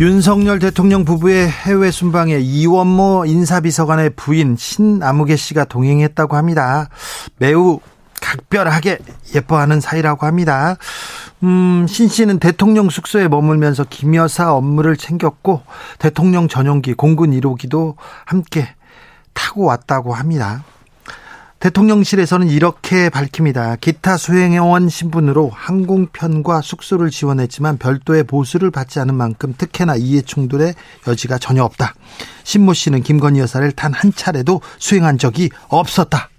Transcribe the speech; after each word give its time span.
윤석열 0.00 0.58
대통령 0.58 1.04
부부의 1.04 1.46
해외 1.46 1.90
순방에 1.90 2.38
이원모 2.38 3.26
인사비서관의 3.26 4.10
부인 4.16 4.56
신아무개 4.56 5.36
씨가 5.36 5.66
동행했다고 5.66 6.36
합니다. 6.36 6.88
매우 7.36 7.80
각별하게 8.18 8.96
예뻐하는 9.34 9.80
사이라고 9.80 10.24
합니다. 10.24 10.76
음, 11.42 11.86
신 11.86 12.08
씨는 12.08 12.38
대통령 12.38 12.88
숙소에 12.88 13.28
머물면서 13.28 13.84
김 13.90 14.14
여사 14.14 14.54
업무를 14.54 14.96
챙겼고 14.96 15.60
대통령 15.98 16.48
전용기 16.48 16.94
공군 16.94 17.32
1호기도 17.32 17.96
함께 18.24 18.68
타고 19.34 19.66
왔다고 19.66 20.14
합니다. 20.14 20.64
대통령실에서는 21.60 22.48
이렇게 22.48 23.10
밝힙니다. 23.10 23.76
기타 23.76 24.16
수행원 24.16 24.88
신분으로 24.88 25.50
항공편과 25.54 26.62
숙소를 26.62 27.10
지원했지만 27.10 27.76
별도의 27.76 28.24
보수를 28.24 28.70
받지 28.70 28.98
않은 28.98 29.14
만큼 29.14 29.54
특혜나 29.56 29.96
이해 29.96 30.22
충돌의 30.22 30.74
여지가 31.06 31.36
전혀 31.38 31.62
없다. 31.62 31.94
신모 32.44 32.72
씨는 32.72 33.02
김건희 33.02 33.40
여사를 33.40 33.70
단 33.72 33.92
한 33.92 34.12
차례도 34.14 34.62
수행한 34.78 35.18
적이 35.18 35.50
없었다. 35.68 36.30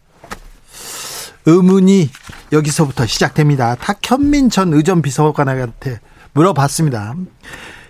의문이 1.45 2.09
여기서부터 2.51 3.05
시작됩니다. 3.05 3.75
탁현민 3.75 4.49
전 4.49 4.73
의전 4.73 5.03
비서관한테 5.03 5.99
물어봤습니다. 6.33 7.13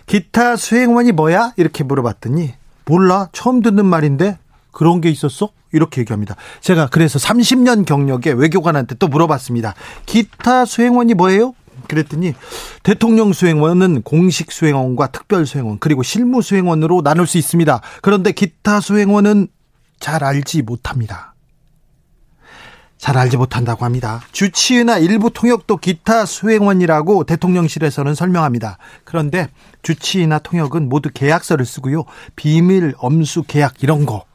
기타 0.05 0.57
수행원이 0.57 1.13
뭐야? 1.13 1.53
이렇게 1.55 1.85
물어봤더니 1.85 2.55
몰라 2.85 3.29
처음 3.31 3.61
듣는 3.61 3.85
말인데 3.85 4.37
그런 4.71 4.99
게 4.99 5.09
있었어? 5.09 5.51
이렇게 5.71 6.01
얘기합니다. 6.01 6.35
제가 6.59 6.87
그래서 6.87 7.19
30년 7.19 7.85
경력의 7.85 8.33
외교관한테 8.33 8.95
또 8.95 9.07
물어봤습니다. 9.07 9.75
기타 10.05 10.65
수행원이 10.65 11.13
뭐예요? 11.13 11.53
그랬더니 11.87 12.33
대통령 12.83 13.33
수행원은 13.33 14.03
공식 14.03 14.51
수행원과 14.51 15.07
특별 15.07 15.45
수행원 15.45 15.79
그리고 15.79 16.03
실무 16.03 16.41
수행원으로 16.41 17.01
나눌 17.01 17.27
수 17.27 17.37
있습니다. 17.37 17.81
그런데 18.01 18.31
기타 18.31 18.79
수행원은 18.79 19.47
잘 19.99 20.23
알지 20.23 20.61
못합니다. 20.61 21.31
잘 22.97 23.17
알지 23.17 23.37
못한다고 23.37 23.83
합니다. 23.83 24.21
주치의나 24.31 24.99
일부 24.99 25.31
통역도 25.31 25.77
기타 25.77 26.25
수행원이라고 26.25 27.23
대통령실에서는 27.23 28.13
설명합니다. 28.13 28.77
그런데 29.03 29.49
주치의나 29.81 30.37
통역은 30.39 30.87
모두 30.87 31.09
계약서를 31.11 31.65
쓰고요. 31.65 32.03
비밀, 32.35 32.93
엄수 32.99 33.41
계약 33.41 33.81
이런 33.81 34.05
거 34.05 34.25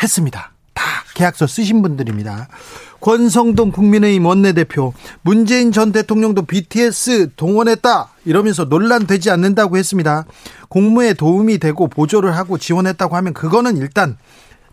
했습니다. 0.00 0.53
다 0.74 0.84
계약서 1.14 1.46
쓰신 1.46 1.82
분들입니다. 1.82 2.48
권성동 3.00 3.70
국민의힘 3.70 4.24
원내대표 4.24 4.92
문재인 5.22 5.72
전 5.72 5.92
대통령도 5.92 6.42
BTS 6.42 7.30
동원했다 7.36 8.08
이러면서 8.24 8.64
논란되지 8.64 9.30
않는다고 9.30 9.76
했습니다. 9.76 10.24
공무에 10.68 11.14
도움이 11.14 11.58
되고 11.58 11.86
보조를 11.88 12.36
하고 12.36 12.58
지원했다고 12.58 13.14
하면 13.16 13.34
그거는 13.34 13.76
일단 13.76 14.16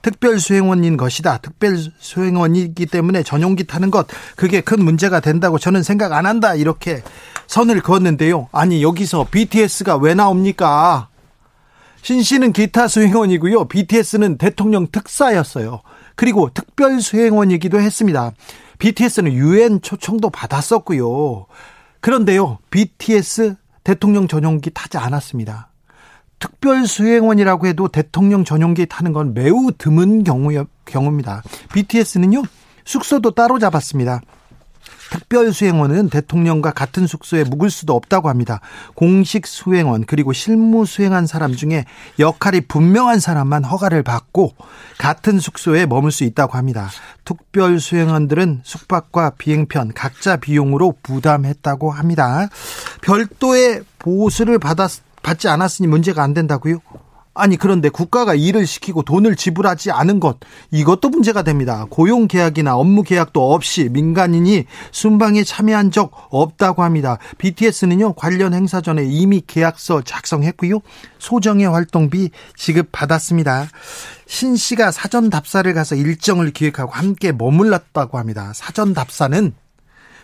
특별 0.02 0.40
수행원인 0.40 0.98
것이다. 0.98 1.38
특별 1.40 1.78
수행원이기 2.00 2.88
때문에 2.88 3.22
전용기 3.24 3.66
타는 3.66 3.92
것 3.92 4.08
그게 4.36 4.62
큰 4.62 4.84
문제가 4.84 5.20
된다고 5.20 5.60
저는 5.60 5.84
생각 5.84 6.14
안 6.14 6.26
한다. 6.26 6.56
이렇게 6.56 7.04
선을 7.48 7.82
그었는데요. 7.82 8.48
아니 8.52 8.82
여기서 8.82 9.28
BTS가 9.30 9.98
왜 9.98 10.14
나옵니까? 10.14 11.10
신 12.02 12.24
씨는 12.24 12.52
기타 12.52 12.88
수행원이고요. 12.88 13.66
BTS는 13.66 14.38
대통령 14.38 14.88
특사였어요. 14.92 15.82
그리고 16.16 16.50
특별 16.54 17.02
수행원이기도 17.02 17.80
했습니다. 17.80 18.32
BTS는 18.80 19.34
유엔 19.34 19.82
초청도 19.82 20.30
받았었고요. 20.30 21.46
그런데요. 22.00 22.58
BTS 22.70 23.56
대통령 23.84 24.28
전용기 24.28 24.72
타지 24.72 24.98
않았습니다. 24.98 25.70
특별 26.40 26.88
수행원이라고 26.88 27.68
해도 27.68 27.88
대통령 27.88 28.44
전용기 28.44 28.88
타는 28.88 29.14
건 29.14 29.34
매우 29.34 29.72
드문 29.78 30.24
경우, 30.24 30.50
경우입니다. 30.86 31.44
BTS는요, 31.72 32.42
숙소도 32.84 33.32
따로 33.32 33.60
잡았습니다. 33.60 34.22
특별 35.22 35.54
수행원은 35.54 36.10
대통령과 36.10 36.72
같은 36.72 37.06
숙소에 37.06 37.44
묵을 37.44 37.70
수도 37.70 37.94
없다고 37.94 38.28
합니다. 38.28 38.60
공식 38.96 39.46
수행원 39.46 40.04
그리고 40.04 40.34
실무 40.34 40.84
수행한 40.88 41.28
사람 41.28 41.56
중에 41.56 41.86
역할이 42.18 42.62
분명한 42.62 43.20
사람만 43.20 43.64
허가를 43.64 44.02
받고 44.02 44.56
같은 44.98 45.40
숙소에 45.40 45.86
머물 45.86 46.12
수 46.12 46.24
있다고 46.24 46.58
합니다. 46.58 46.90
특별 47.24 47.80
수행원들은 47.80 48.62
숙박과 48.64 49.34
비행편 49.38 49.94
각자 49.94 50.38
비용으로 50.38 50.96
부담했다고 51.04 51.92
합니다. 51.92 52.50
별도의 53.02 53.84
보수를 54.00 54.58
받았 54.58 55.02
받지 55.22 55.48
않았으니 55.48 55.88
문제가 55.88 56.24
안 56.24 56.34
된다고요? 56.34 56.80
아니 57.34 57.56
그런데 57.56 57.88
국가가 57.90 58.36
일을 58.36 58.68
시키고 58.68 59.04
돈을 59.04 59.36
지불하지 59.36 59.92
않은 59.92 60.20
것 60.20 60.40
이것도 60.72 61.10
문제가 61.10 61.44
됩니다. 61.44 61.86
고용 61.90 62.28
계약이나 62.28 62.76
업무 62.76 63.04
계약도 63.04 63.54
없이 63.54 63.88
민간인이 63.90 64.66
순방에 64.92 65.44
참여한 65.44 65.92
적 65.92 66.12
없다고 66.30 66.84
합니다. 66.84 67.18
BTS는요 67.38 68.14
관련 68.14 68.54
행사 68.54 68.82
전에 68.82 69.04
이미 69.06 69.42
계약서 69.46 70.02
작성했고요 70.02 70.80
소정의 71.20 71.68
활동비 71.68 72.32
지급 72.58 72.90
받았습니다. 72.92 73.68
신 74.26 74.56
씨가 74.56 74.92
사전 74.92 75.30
답사를 75.30 75.74
가서 75.74 75.96
일정을 75.96 76.52
기획하고 76.52 76.92
함께 76.92 77.32
머물렀다고 77.32 78.18
합니다. 78.18 78.52
사전 78.54 78.94
답사는 78.94 79.54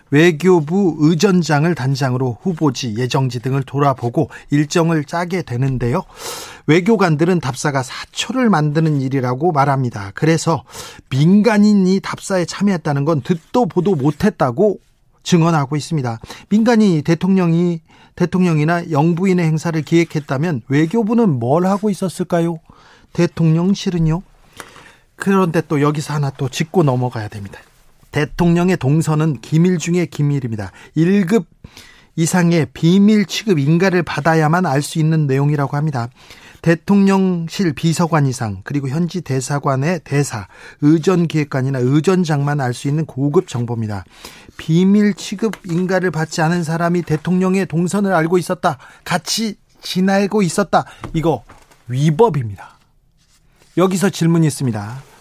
외교부 0.10 0.96
의전장을 1.00 1.74
단장으로 1.76 2.38
후보지, 2.42 2.96
예정지 2.98 3.40
등을 3.40 3.64
돌아보고 3.64 4.30
일정을 4.50 5.04
짜게 5.04 5.42
되는데요. 5.42 6.04
외교관들은 6.68 7.40
답사가 7.40 7.84
사초를 7.84 8.50
만드는 8.50 9.02
일이라고 9.02 9.52
말합니다. 9.52 10.12
그래서 10.16 10.64
민간인이 11.10 12.00
답사에 12.02 12.46
참여했다는 12.46 13.06
건 13.06 13.22
듣도 13.22 13.66
보도 13.66 13.96
못했다고 13.96 14.80
증언하고 15.24 15.76
있습니다. 15.76 16.20
민간인이 16.50 17.02
대통령이 17.02 17.82
대통령이나 18.16 18.90
영부인의 18.90 19.46
행사를 19.46 19.80
기획했다면 19.82 20.64
외교부는 20.68 21.40
뭘 21.40 21.68
하고 21.68 21.90
있었을까요? 21.90 22.60
대통령실은요? 23.14 24.24
그런데 25.16 25.62
또 25.68 25.82
여기서 25.82 26.14
하나 26.14 26.32
또 26.32 26.50
짚고 26.50 26.84
넘어가야 26.84 27.28
됩니다. 27.28 27.60
대통령의 28.18 28.78
동선은 28.78 29.42
기밀 29.42 29.78
중에 29.78 30.08
기밀입니다. 30.08 30.72
1급 30.96 31.46
이상의 32.16 32.66
비밀 32.74 33.28
취급 33.28 33.60
인가를 33.60 34.02
받아야만 34.02 34.66
알 34.66 34.82
수 34.82 34.98
있는 34.98 35.28
내용이라고 35.28 35.78
합니다. 35.78 36.10
대통령실 36.64 37.74
비서관 37.74 38.26
이상 38.26 38.62
그리고 38.64 38.90
현지 38.90 39.22
대사관의 39.22 40.02
대사, 40.04 40.48
의전 40.82 41.28
기획관이나 41.28 41.78
의전장만 41.78 42.60
알 42.60 42.74
수 42.74 42.88
있는 42.88 43.06
고급 43.06 43.48
정보입니다. 43.48 44.04
비밀 44.58 45.14
취급 45.14 45.54
인가를 45.68 46.10
받지 46.10 46.42
않은 46.42 46.64
사람이 46.64 47.04
대통령의 47.04 47.68
동선을 47.68 48.12
알고 48.16 48.40
있었다. 48.40 48.80
같이 49.04 49.58
지나고 49.84 50.42
있었다. 50.42 50.86
이거 51.14 51.44
위법입니다. 51.88 52.80
여기서 53.78 54.10
질문이 54.10 54.48
있습니다. 54.48 55.17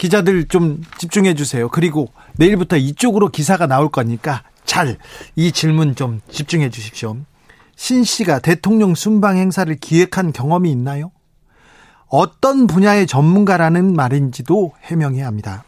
기자들 0.00 0.48
좀 0.48 0.80
집중해 0.96 1.34
주세요. 1.34 1.68
그리고 1.68 2.08
내일부터 2.36 2.78
이쪽으로 2.78 3.28
기사가 3.28 3.66
나올 3.66 3.90
거니까 3.90 4.42
잘 4.64 4.96
이 5.36 5.52
질문 5.52 5.94
좀 5.94 6.20
집중해 6.30 6.70
주십시오. 6.70 7.18
신 7.76 8.02
씨가 8.02 8.38
대통령 8.38 8.94
순방 8.94 9.36
행사를 9.36 9.74
기획한 9.76 10.32
경험이 10.32 10.70
있나요? 10.70 11.10
어떤 12.06 12.66
분야의 12.66 13.06
전문가라는 13.06 13.92
말인지도 13.94 14.72
해명해야 14.84 15.26
합니다. 15.26 15.64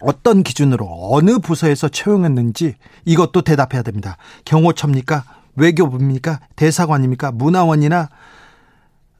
어떤 0.00 0.42
기준으로 0.42 0.88
어느 1.12 1.38
부서에서 1.38 1.88
채용했는지 1.88 2.74
이것도 3.04 3.42
대답해야 3.42 3.82
됩니다. 3.82 4.16
경호처입니까? 4.44 5.24
외교부입니까? 5.54 6.40
대사관입니까? 6.56 7.30
문화원이나 7.30 8.08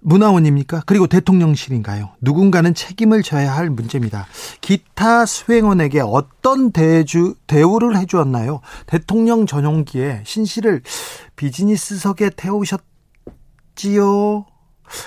문화원입니까? 0.02 0.82
그리고 0.86 1.06
대통령실인가요? 1.06 2.10
누군가는 2.20 2.74
책임을 2.74 3.22
져야 3.22 3.54
할 3.54 3.70
문제입니다. 3.70 4.26
기타 4.60 5.24
수행원에게 5.26 6.00
어떤 6.00 6.72
대주, 6.72 7.34
대우를 7.46 7.96
해주었나요? 7.96 8.60
대통령 8.86 9.46
전용기에 9.46 10.22
신씨를 10.24 10.82
비즈니스석에 11.36 12.30
태우셨 12.36 12.80
있지요. 13.72 14.44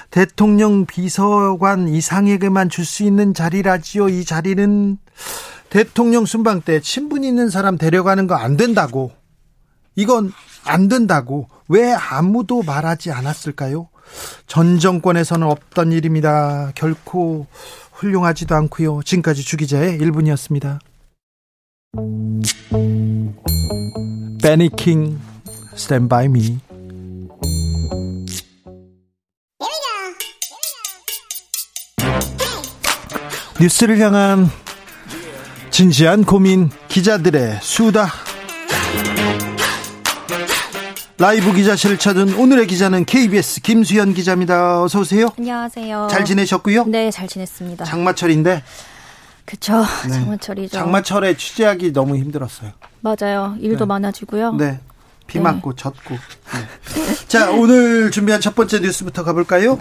대통령 0.09 0.85
비서관 0.85 1.87
이상에게만 1.87 2.69
줄 2.69 2.85
수 2.85 3.03
있는 3.03 3.33
자리라지요. 3.33 4.09
이 4.09 4.25
자리는 4.25 4.97
대통령 5.69 6.25
순방 6.25 6.61
때 6.61 6.79
친분 6.79 7.23
있는 7.23 7.49
사람 7.49 7.77
데려가는 7.77 8.27
거 8.27 8.35
안 8.35 8.57
된다고. 8.57 9.11
이건 9.95 10.31
안 10.65 10.87
된다고. 10.87 11.47
왜 11.67 11.93
아무도 11.93 12.63
말하지 12.63 13.11
않았을까요? 13.11 13.89
전 14.47 14.79
정권에서는 14.79 15.47
없던 15.47 15.91
일입니다. 15.91 16.71
결코 16.75 17.47
훌륭하지도 17.91 18.55
않고요. 18.55 19.01
지금까지 19.03 19.43
주기자의 19.43 19.97
1분이었습니다. 19.99 20.79
Ben 24.41 24.67
E. 24.67 24.84
King 24.84 25.19
Stand 25.75 26.07
by 26.07 26.27
Me 26.27 26.59
뉴스를 33.59 33.97
향한 33.99 34.49
진지한 35.71 36.25
고민 36.25 36.69
기자들의 36.89 37.59
수다 37.61 38.24
라이브 41.17 41.53
기자실을 41.53 41.97
찾은 41.97 42.35
오늘의 42.35 42.67
기자는 42.67 43.05
KBS 43.05 43.61
김수현 43.61 44.13
기자입니다. 44.13 44.83
어서 44.83 44.99
오세요. 44.99 45.29
안녕하세요. 45.37 46.09
잘 46.11 46.25
지내셨고요? 46.25 46.85
네, 46.87 47.09
잘 47.09 47.27
지냈습니다. 47.29 47.85
장마철인데. 47.85 48.63
그쵸. 49.45 49.85
네. 50.07 50.11
장마철이죠. 50.11 50.77
장마철에 50.77 51.37
취재하기 51.37 51.93
너무 51.93 52.17
힘들었어요. 52.17 52.71
맞아요. 52.99 53.55
일도 53.61 53.85
네. 53.85 53.85
많아지고요. 53.85 54.53
네. 54.53 54.81
비 55.27 55.39
맞고 55.39 55.73
네. 55.73 55.81
젖고. 55.83 56.15
네. 56.15 57.27
자, 57.29 57.49
오늘 57.51 58.11
준비한 58.11 58.41
첫 58.41 58.53
번째 58.53 58.79
뉴스부터 58.79 59.23
가볼까요? 59.23 59.79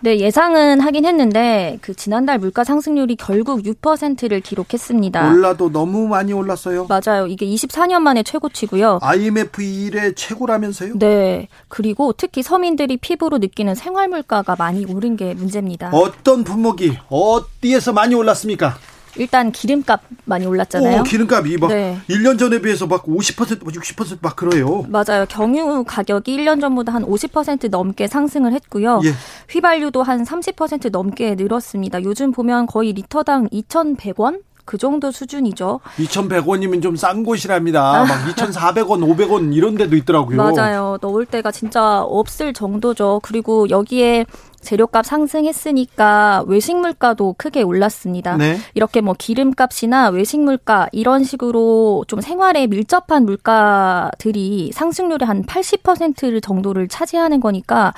네, 0.00 0.18
예상은 0.20 0.80
하긴 0.80 1.04
했는데 1.04 1.78
그 1.80 1.92
지난달 1.92 2.38
물가 2.38 2.62
상승률이 2.62 3.16
결국 3.16 3.62
6%를 3.62 4.40
기록했습니다. 4.40 5.28
올라도 5.28 5.72
너무 5.72 6.06
많이 6.06 6.32
올랐어요. 6.32 6.86
맞아요. 6.88 7.26
이게 7.26 7.46
24년 7.46 8.00
만에 8.00 8.22
최고치고요. 8.22 9.00
IMF 9.02 9.60
이래 9.60 10.12
최고라면서요? 10.12 10.98
네. 10.98 11.48
그리고 11.68 12.12
특히 12.12 12.42
서민들이 12.42 12.96
피부로 12.96 13.38
느끼는 13.38 13.74
생활 13.74 14.08
물가가 14.08 14.54
많이 14.56 14.84
오른 14.84 15.16
게 15.16 15.34
문제입니다. 15.34 15.90
어떤 15.92 16.44
품목이 16.44 16.96
어디에서 17.08 17.92
많이 17.92 18.14
올랐습니까? 18.14 18.76
일단 19.18 19.52
기름값 19.52 20.00
많이 20.24 20.46
올랐잖아요. 20.46 21.00
오, 21.00 21.02
기름값이 21.02 21.56
막 21.58 21.68
네. 21.68 21.98
1년 22.08 22.38
전에 22.38 22.60
비해서 22.60 22.86
막 22.86 23.04
50%, 23.04 23.60
60%막 23.60 24.36
그래요. 24.36 24.84
맞아요. 24.88 25.26
경유 25.28 25.84
가격이 25.84 26.36
1년 26.36 26.60
전보다 26.60 26.94
한 26.94 27.04
50% 27.04 27.70
넘게 27.70 28.06
상승을 28.06 28.52
했고요. 28.52 29.00
예. 29.04 29.12
휘발유도 29.50 30.02
한 30.02 30.24
30% 30.24 30.90
넘게 30.90 31.34
늘었습니다. 31.34 32.02
요즘 32.02 32.32
보면 32.32 32.66
거의 32.66 32.92
리터당 32.92 33.48
2,100원 33.48 34.40
그 34.68 34.76
정도 34.76 35.10
수준이죠. 35.10 35.80
2,100원이면 35.96 36.82
좀 36.82 36.94
싼 36.94 37.24
곳이랍니다. 37.24 38.00
아. 38.00 38.04
막 38.04 38.26
2,400원, 38.26 39.00
500원 39.16 39.54
이런 39.54 39.76
데도 39.76 39.96
있더라고요. 39.96 40.36
맞아요. 40.36 40.98
넣을 41.00 41.24
데가 41.24 41.50
진짜 41.50 42.02
없을 42.02 42.52
정도죠. 42.52 43.20
그리고 43.22 43.70
여기에 43.70 44.26
재료값 44.60 45.06
상승했으니까 45.06 46.44
외식 46.46 46.76
물가도 46.76 47.36
크게 47.38 47.62
올랐습니다. 47.62 48.36
네. 48.36 48.58
이렇게 48.74 49.00
뭐 49.00 49.14
기름값이나 49.16 50.08
외식 50.10 50.40
물가 50.40 50.88
이런 50.92 51.24
식으로 51.24 52.04
좀 52.06 52.20
생활에 52.20 52.66
밀접한 52.66 53.24
물가들이 53.24 54.72
상승률의 54.74 55.26
한 55.26 55.44
80% 55.44 56.42
정도를 56.42 56.88
차지하는 56.88 57.40
거니까 57.40 57.94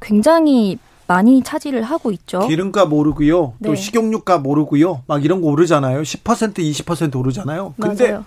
굉장히 0.00 0.78
많이 1.06 1.42
차지를 1.42 1.82
하고 1.82 2.10
있죠. 2.12 2.46
기름값 2.46 2.92
오르고요. 2.92 3.54
네. 3.58 3.68
또 3.68 3.74
식용유값 3.74 4.46
오르고요. 4.46 5.02
막 5.06 5.24
이런 5.24 5.40
거 5.40 5.48
오르잖아요. 5.48 6.02
10% 6.02 6.54
20% 6.54 7.16
오르잖아요. 7.16 7.74
근데 7.80 8.10
맞아요. 8.10 8.24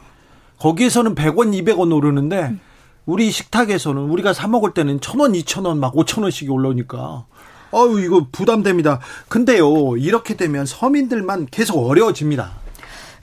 거기에서는 0.59 1.15
100원, 1.15 1.53
200원 1.63 1.95
오르는데 1.95 2.41
음. 2.43 2.59
우리 3.05 3.31
식탁에서는 3.31 4.01
우리가 4.01 4.33
사 4.33 4.47
먹을 4.47 4.73
때는 4.73 4.99
1,000원, 4.99 5.33
2,000원 5.43 5.77
막 5.77 5.93
5,000원씩 5.95 6.51
올라오니까 6.51 7.25
아유 7.71 8.01
이거 8.03 8.27
부담됩니다. 8.31 8.99
근데요. 9.27 9.97
이렇게 9.97 10.35
되면 10.35 10.65
서민들만 10.65 11.47
계속 11.49 11.77
어려워집니다. 11.79 12.51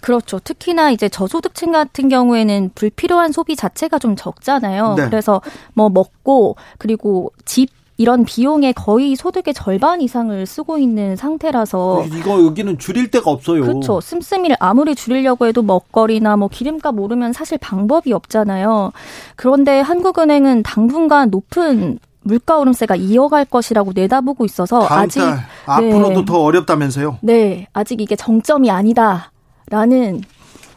그렇죠. 0.01 0.39
특히나 0.39 0.91
이제 0.91 1.09
저소득층 1.09 1.73
같은 1.73 2.11
경우에는 2.11 2.73
불필요한 2.75 3.33
소비 3.33 3.57
자체가 3.57 3.99
좀 3.99 4.17
적잖아요. 4.17 4.95
네. 4.99 5.07
그래서 5.07 5.41
뭐 5.73 5.89
먹고 5.89 6.57
그리고 6.77 7.33
집 7.47 7.71
이런 7.97 8.25
비용에 8.25 8.73
거의 8.73 9.15
소득의 9.15 9.55
절반 9.55 10.01
이상을 10.01 10.47
쓰고 10.47 10.79
있는 10.79 11.15
상태라서 11.15 12.05
이거 12.07 12.45
여기는 12.45 12.79
줄일 12.79 13.11
데가 13.11 13.31
없어요. 13.31 13.63
그렇죠. 13.63 14.01
씀씀이를 14.01 14.57
아무리 14.59 14.95
줄이려고 14.95 15.47
해도 15.47 15.63
먹거리나 15.63 16.37
뭐 16.37 16.49
기름값 16.49 16.99
오르면 16.99 17.33
사실 17.33 17.57
방법이 17.59 18.13
없잖아요. 18.13 18.93
그런데 19.37 19.81
한국은행은 19.81 20.65
당분간 20.65 21.31
높은 21.31 21.99
물가 22.23 22.59
오름세가 22.59 22.97
이어갈 22.97 23.45
것이라고 23.45 23.93
내다보고 23.95 24.45
있어서 24.45 24.87
아직 24.89 25.23
앞으로도 25.67 26.21
네. 26.21 26.25
더 26.25 26.41
어렵다면서요? 26.41 27.19
네, 27.21 27.69
아직 27.73 28.01
이게 28.01 28.17
정점이 28.17 28.71
아니다 28.71 29.31
라는 29.71 30.23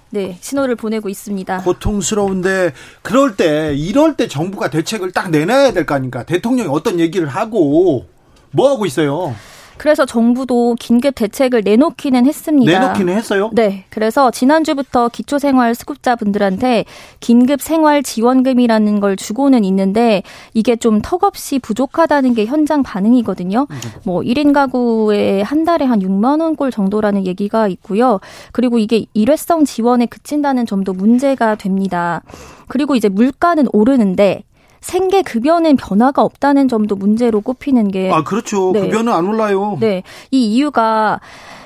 네, 0.09 0.37
신호를 0.41 0.75
보내고 0.75 1.09
있습니다. 1.09 1.63
고통스러운데 1.63 2.73
그럴 3.01 3.35
때 3.35 3.73
이럴 3.75 4.15
때 4.15 4.27
정부가 4.27 4.69
대책을 4.69 5.11
딱 5.11 5.29
내놔야 5.31 5.73
될 5.73 5.85
거 5.85 5.95
아닙니까? 5.95 6.23
대통령이 6.23 6.69
어떤 6.71 6.99
얘기를 6.99 7.27
하고 7.27 8.05
뭐 8.51 8.69
하고 8.69 8.85
있어요? 8.85 9.35
그래서 9.77 10.05
정부도 10.05 10.75
긴급 10.79 11.15
대책을 11.15 11.61
내놓기는 11.63 12.25
했습니다. 12.25 12.79
내놓기는 12.79 13.13
했어요? 13.13 13.49
네. 13.53 13.85
그래서 13.89 14.31
지난주부터 14.31 15.09
기초생활 15.09 15.75
수급자분들한테 15.75 16.85
긴급 17.19 17.61
생활 17.61 18.03
지원금이라는 18.03 18.99
걸 18.99 19.15
주고는 19.15 19.63
있는데 19.65 20.23
이게 20.53 20.75
좀 20.75 21.01
턱없이 21.01 21.59
부족하다는 21.59 22.33
게 22.33 22.45
현장 22.45 22.83
반응이거든요. 22.83 23.67
뭐 24.03 24.21
1인 24.21 24.53
가구에 24.53 25.41
한 25.41 25.63
달에 25.63 25.85
한 25.85 25.99
6만 25.99 26.41
원꼴 26.41 26.71
정도라는 26.71 27.25
얘기가 27.25 27.67
있고요. 27.67 28.19
그리고 28.51 28.79
이게 28.79 29.05
일회성 29.13 29.65
지원에 29.65 30.05
그친다는 30.05 30.65
점도 30.65 30.93
문제가 30.93 31.55
됩니다. 31.55 32.21
그리고 32.67 32.95
이제 32.95 33.09
물가는 33.09 33.65
오르는데 33.71 34.43
생계 34.87 35.21
급여는 35.21 35.75
변화가 35.75 36.21
없다는 36.21 36.69
점도 36.69 36.95
문제로 36.95 37.41
꼽히는 37.41 37.89
게 37.89 38.09
아, 38.09 38.23
그렇죠. 38.23 38.71
네. 38.71 38.79
급여는 38.79 39.11
안 39.11 39.27
올라요. 39.27 39.75
네. 39.81 40.01
이 40.31 40.45
이유가 40.45 41.19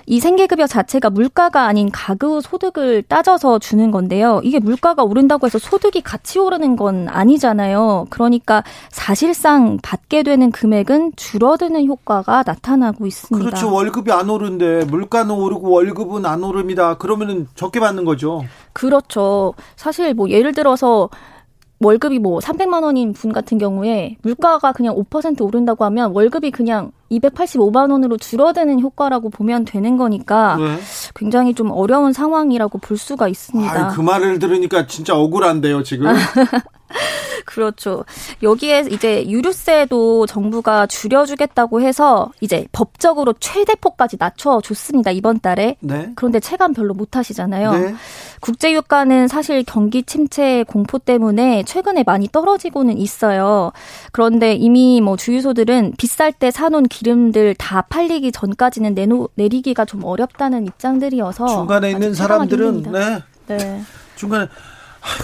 이 0.07 0.19
생계급여 0.19 0.65
자체가 0.65 1.11
물가가 1.11 1.67
아닌 1.67 1.91
가구 1.91 2.41
소득을 2.41 3.03
따져서 3.03 3.59
주는 3.59 3.91
건데요. 3.91 4.41
이게 4.43 4.59
물가가 4.59 5.03
오른다고 5.03 5.45
해서 5.45 5.59
소득이 5.59 6.01
같이 6.01 6.39
오르는 6.39 6.75
건 6.75 7.07
아니잖아요. 7.09 8.07
그러니까 8.09 8.63
사실상 8.89 9.77
받게 9.83 10.23
되는 10.23 10.51
금액은 10.51 11.11
줄어드는 11.15 11.85
효과가 11.85 12.41
나타나고 12.43 13.05
있습니다. 13.05 13.47
그렇죠. 13.51 13.71
월급이 13.71 14.11
안 14.11 14.31
오르는데 14.31 14.85
물가는 14.85 15.29
오르고 15.29 15.69
월급은 15.69 16.25
안 16.25 16.43
오릅니다. 16.43 16.95
그러면은 16.95 17.47
적게 17.53 17.79
받는 17.79 18.03
거죠. 18.03 18.43
그렇죠. 18.73 19.53
사실 19.75 20.15
뭐 20.15 20.27
예를 20.31 20.53
들어서 20.53 21.09
월급이 21.81 22.19
뭐 22.19 22.39
300만 22.39 22.83
원인 22.83 23.11
분 23.11 23.33
같은 23.33 23.57
경우에 23.57 24.17
물가가 24.21 24.71
그냥 24.71 24.95
5% 24.95 25.41
오른다고 25.41 25.83
하면 25.85 26.11
월급이 26.13 26.51
그냥 26.51 26.91
285만 27.11 27.91
원으로 27.91 28.17
줄어드는 28.17 28.79
효과라고 28.79 29.29
보면 29.29 29.65
되는 29.65 29.97
거니까 29.97 30.57
네. 30.57 30.77
굉장히 31.15 31.53
좀 31.53 31.71
어려운 31.71 32.13
상황이라고 32.13 32.77
볼 32.77 32.97
수가 32.97 33.27
있습니다. 33.27 33.73
아유, 33.73 33.95
그 33.95 34.01
말을 34.01 34.39
들으니까 34.39 34.87
진짜 34.87 35.15
억울한데요, 35.17 35.83
지금. 35.83 36.07
그렇죠. 37.45 38.05
여기에 38.43 38.87
이제 38.91 39.25
유류세도 39.27 40.25
정부가 40.27 40.87
줄여주겠다고 40.87 41.81
해서 41.81 42.31
이제 42.41 42.67
법적으로 42.71 43.33
최대폭까지 43.39 44.17
낮춰줬습니다 44.19 45.11
이번 45.11 45.39
달에. 45.39 45.75
네. 45.79 46.11
그런데 46.15 46.39
체감 46.39 46.73
별로 46.73 46.93
못 46.93 47.15
하시잖아요. 47.15 47.71
네. 47.73 47.95
국제유가는 48.41 49.27
사실 49.27 49.63
경기 49.63 50.03
침체 50.03 50.63
공포 50.63 50.97
때문에 50.97 51.63
최근에 51.63 52.03
많이 52.03 52.27
떨어지고는 52.27 52.97
있어요. 52.97 53.71
그런데 54.11 54.53
이미 54.53 55.01
뭐 55.01 55.17
주유소들은 55.17 55.93
비쌀 55.97 56.31
때 56.33 56.51
사놓은 56.51 56.87
기름들 56.87 57.55
다 57.55 57.81
팔리기 57.81 58.31
전까지는 58.31 58.93
내노, 58.93 59.29
내리기가 59.35 59.85
좀 59.85 60.03
어렵다는 60.03 60.65
입장들이어서 60.67 61.47
중간에 61.47 61.91
있는 61.91 62.13
사람들은 62.13 62.91
네. 62.91 63.19
네. 63.47 63.81
중간에 64.15 64.47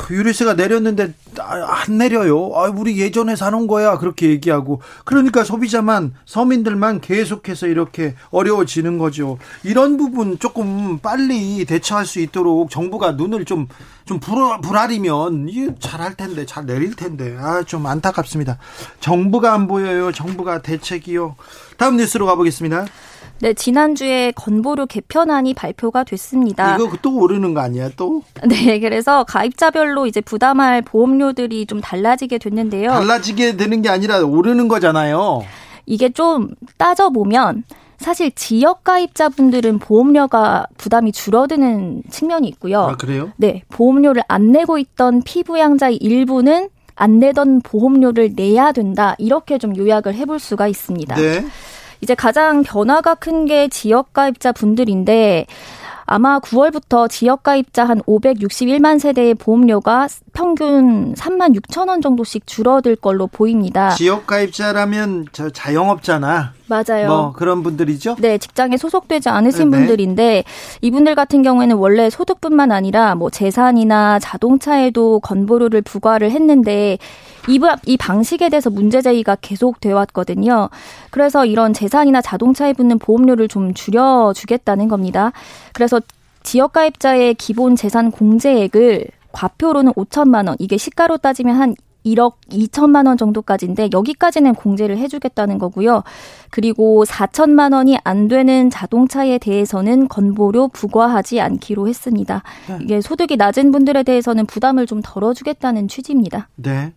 유류세가 0.10 0.56
내렸는데 0.56 1.14
아, 1.40 1.84
안 1.88 1.98
내려요. 1.98 2.52
아, 2.56 2.70
우리 2.70 3.00
예전에 3.00 3.36
사는 3.36 3.68
거야. 3.68 3.98
그렇게 3.98 4.30
얘기하고. 4.30 4.82
그러니까 5.06 5.44
소비자만, 5.44 6.14
서민들만 6.26 7.02
계속해서 7.02 7.68
이렇게 7.68 8.16
어려워지는 8.32 8.98
거죠. 8.98 9.38
이런 9.64 9.98
부분 9.98 10.40
조금 10.40 11.00
빨리 11.00 11.66
대처할 11.66 12.06
수 12.06 12.20
있도록 12.20 12.70
정부가 12.70 13.14
눈을 13.14 13.46
좀, 13.46 13.68
좀 14.08 14.20
불, 14.20 14.38
이게 15.50 15.70
잘할 15.80 16.16
텐데, 16.16 16.46
잘 16.46 16.66
내릴 16.66 16.96
텐데. 16.96 17.36
아, 17.38 17.62
좀 17.64 17.86
안타깝습니다. 17.86 18.58
정부가 19.02 19.54
안 19.54 19.68
보여요. 19.68 20.12
정부가 20.12 20.62
대책이요. 20.62 21.36
다음 21.78 21.98
뉴스로 21.98 22.26
가보겠습니다. 22.26 22.86
네, 23.40 23.54
지난주에 23.54 24.32
건보료 24.32 24.86
개편안이 24.88 25.54
발표가 25.54 26.04
됐습니다. 26.04 26.76
이거 26.76 26.90
또 27.02 27.18
오르는 27.18 27.54
거 27.54 27.60
아니야, 27.60 27.90
또? 27.96 28.24
네, 28.48 28.80
그래서 28.80 29.26
가입자별로 29.26 30.08
이제 30.08 30.22
부담할 30.22 30.82
보험료들이 30.82 31.66
좀 31.68 31.82
달라지게 31.82 32.40
됐는데요. 32.40 32.90
달라지게 32.90 33.58
되는 33.58 33.82
게 33.82 33.90
아니라 33.90 34.22
오르는 34.22 34.70
거잖아요. 34.70 35.44
이게 35.86 36.10
좀 36.10 36.50
따져보면 36.78 37.64
사실 37.98 38.32
지역 38.32 38.84
가입자분들은 38.84 39.80
보험료가 39.80 40.68
부담이 40.78 41.12
줄어드는 41.12 42.04
측면이 42.10 42.48
있고요. 42.50 42.82
아, 42.82 42.96
그래요? 42.96 43.32
네, 43.38 43.64
보험료를 43.70 44.24
안 44.28 44.52
내고 44.52 44.78
있던 44.78 45.24
피부양자의 45.24 45.98
일부는 45.98 46.70
안 46.96 47.20
내던 47.20 47.62
보험료를 47.62 48.34
내야 48.36 48.72
된다. 48.72 49.16
이렇게 49.18 49.58
좀 49.58 49.76
요약을 49.76 50.16
해볼 50.16 50.40
수가 50.40 50.68
있습니다. 50.68 51.16
네. 51.16 51.46
이제 52.02 52.14
가장 52.16 52.64
변화가 52.64 53.16
큰 53.16 53.46
게 53.46 53.68
지역 53.70 54.14
가입자 54.14 54.52
분들인데 54.52 55.46
아마 56.06 56.40
9월부터 56.40 57.10
지역 57.10 57.44
가입자 57.44 57.86
한 57.86 58.02
561만 58.04 59.00
세대의 59.00 59.34
보험료가 59.36 60.08
평균 60.38 61.16
3만 61.16 61.60
6천 61.60 61.90
원 61.90 62.00
정도씩 62.00 62.46
줄어들 62.46 62.96
걸로 62.96 63.26
보입니다. 63.26 63.90
지역 63.90 64.28
가입자라면 64.28 65.26
저 65.32 65.50
자영업자나 65.50 66.54
맞아요. 66.68 67.08
뭐 67.08 67.34
그런 67.34 67.64
분들이죠? 67.64 68.18
네, 68.20 68.38
직장에 68.38 68.78
소속되지 68.78 69.30
않으신 69.30 69.72
네. 69.72 69.78
분들인데 69.78 70.44
이분들 70.82 71.16
같은 71.16 71.42
경우에는 71.42 71.78
원래 71.78 72.12
소득뿐만 72.12 72.72
아니라 72.72 73.16
뭐 73.16 73.32
재산이나 73.32 74.20
자동차에도 74.20 75.22
건보료를 75.22 75.82
부과를 75.82 76.30
했는데 76.30 77.00
이, 77.48 77.60
이 77.88 77.98
방식에 77.98 78.50
대해서 78.50 78.70
문제 78.70 79.02
제기가 79.02 79.38
계속 79.42 79.80
돼 79.80 79.92
왔거든요. 79.92 80.70
그래서 81.10 81.48
이런 81.48 81.74
재산이나 81.74 82.22
자동차에 82.22 82.74
붙는 82.74 83.00
보험료를 83.00 83.48
좀 83.48 83.74
줄여 83.74 84.34
주겠다는 84.36 84.88
겁니다. 84.88 85.32
그래서 85.74 86.00
지역 86.44 86.74
가입자의 86.74 87.34
기본 87.34 87.76
재산 87.76 88.12
공제액을 88.12 89.17
과표로는 89.38 89.94
5천만 89.94 90.48
원, 90.48 90.56
이게 90.58 90.78
시가로 90.78 91.18
따지면 91.18 91.56
한 91.56 91.76
1억 92.04 92.36
2천만 92.50 93.06
원 93.06 93.18
정도까지인데 93.18 93.90
여기까지는 93.94 94.56
공제를 94.56 94.98
해주겠다는 94.98 95.60
거고요. 95.60 96.04
그리고 96.50 97.04
4천만 97.06 97.74
원이 97.74 98.00
안 98.04 98.28
되는 98.28 98.70
자동차에 98.70 99.38
대해서는 99.38 100.08
건보료 100.08 100.70
부과하지 100.70 101.42
않기로 101.42 101.88
했습니다. 101.88 102.42
이게 102.82 103.02
소득이 103.02 103.36
낮은 103.36 103.72
분들에 103.72 104.04
대해서는 104.04 104.46
부담을 104.46 104.88
좀 104.88 105.02
덜어주겠다는 105.04 105.88
취지입니다. 105.88 106.48
네. 106.56 106.94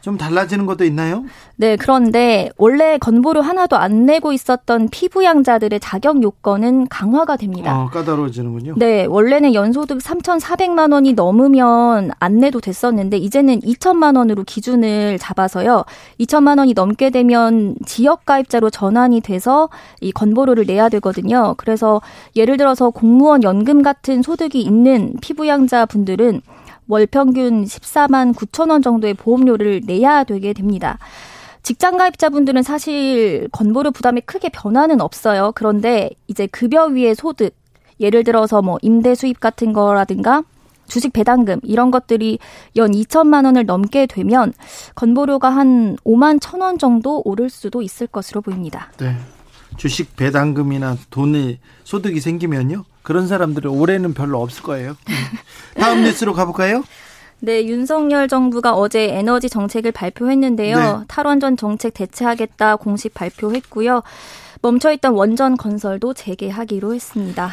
좀 0.00 0.16
달라지는 0.16 0.66
것도 0.66 0.84
있나요? 0.84 1.24
네, 1.56 1.76
그런데 1.76 2.50
원래 2.56 2.96
건보료 2.98 3.42
하나도 3.42 3.76
안 3.76 4.06
내고 4.06 4.32
있었던 4.32 4.88
피부양자들의 4.88 5.78
자격 5.80 6.22
요건은 6.22 6.88
강화가 6.88 7.36
됩니다. 7.36 7.78
어, 7.78 7.86
까다로워지는군요. 7.90 8.74
네, 8.76 9.04
원래는 9.04 9.52
연소득 9.52 9.98
3,400만 9.98 10.92
원이 10.92 11.12
넘으면 11.12 12.10
안 12.18 12.38
내도 12.38 12.60
됐었는데 12.60 13.18
이제는 13.18 13.60
2천만 13.60 14.16
원으로 14.16 14.44
기준을 14.44 15.18
잡아서요. 15.18 15.84
2천만 16.18 16.58
원이 16.58 16.72
넘게 16.74 17.10
되면 17.10 17.74
지역 17.84 18.24
가입자로 18.24 18.70
전환이 18.70 19.20
돼서 19.20 19.68
이 20.00 20.12
건보료를 20.12 20.64
내야 20.66 20.88
되거든요. 20.88 21.54
그래서 21.58 22.00
예를 22.36 22.56
들어서 22.56 22.90
공무원 22.90 23.42
연금 23.42 23.82
같은 23.82 24.22
소득이 24.22 24.62
있는 24.62 25.14
피부양자 25.20 25.84
분들은 25.86 26.40
월 26.90 27.06
평균 27.06 27.64
14만 27.64 28.34
9천 28.34 28.70
원 28.70 28.82
정도의 28.82 29.14
보험료를 29.14 29.82
내야 29.86 30.24
되게 30.24 30.52
됩니다. 30.52 30.98
직장 31.62 31.96
가입자분들은 31.96 32.62
사실 32.62 33.48
건보료 33.52 33.92
부담에 33.92 34.20
크게 34.20 34.48
변화는 34.48 35.00
없어요. 35.00 35.52
그런데 35.54 36.10
이제 36.26 36.46
급여 36.48 36.86
위의 36.86 37.14
소득, 37.14 37.54
예를 38.00 38.24
들어서 38.24 38.60
뭐 38.60 38.78
임대 38.82 39.14
수입 39.14 39.38
같은 39.38 39.72
거라든가 39.72 40.42
주식 40.88 41.12
배당금 41.12 41.60
이런 41.62 41.92
것들이 41.92 42.40
연 42.74 42.90
2천만 42.90 43.44
원을 43.44 43.64
넘게 43.66 44.06
되면 44.06 44.52
건보료가 44.96 45.48
한 45.48 45.96
5만 46.04 46.40
천 46.40 46.60
원 46.60 46.78
정도 46.78 47.22
오를 47.24 47.48
수도 47.48 47.82
있을 47.82 48.08
것으로 48.08 48.40
보입니다. 48.40 48.90
네. 48.98 49.14
주식 49.80 50.14
배당금이나 50.14 50.98
돈이 51.08 51.58
소득이 51.84 52.20
생기면요. 52.20 52.84
그런 53.00 53.26
사람들은 53.26 53.70
올해는 53.70 54.12
별로 54.12 54.42
없을 54.42 54.62
거예요. 54.62 54.94
다음 55.74 56.02
뉴스로 56.02 56.34
가볼까요? 56.34 56.84
네, 57.38 57.64
윤석열 57.64 58.28
정부가 58.28 58.74
어제 58.74 59.04
에너지 59.04 59.48
정책을 59.48 59.92
발표했는데요. 59.92 60.76
네. 60.76 61.04
탈원전 61.08 61.56
정책 61.56 61.94
대체하겠다 61.94 62.76
공식 62.76 63.14
발표했고요. 63.14 64.02
멈춰있던 64.60 65.14
원전 65.14 65.56
건설도 65.56 66.12
재개하기로 66.12 66.94
했습니다. 66.94 67.50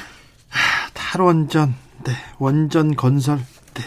탈원전, 0.93 1.75
네, 2.03 2.11
원전 2.39 2.97
건설, 2.97 3.37
네. 3.73 3.83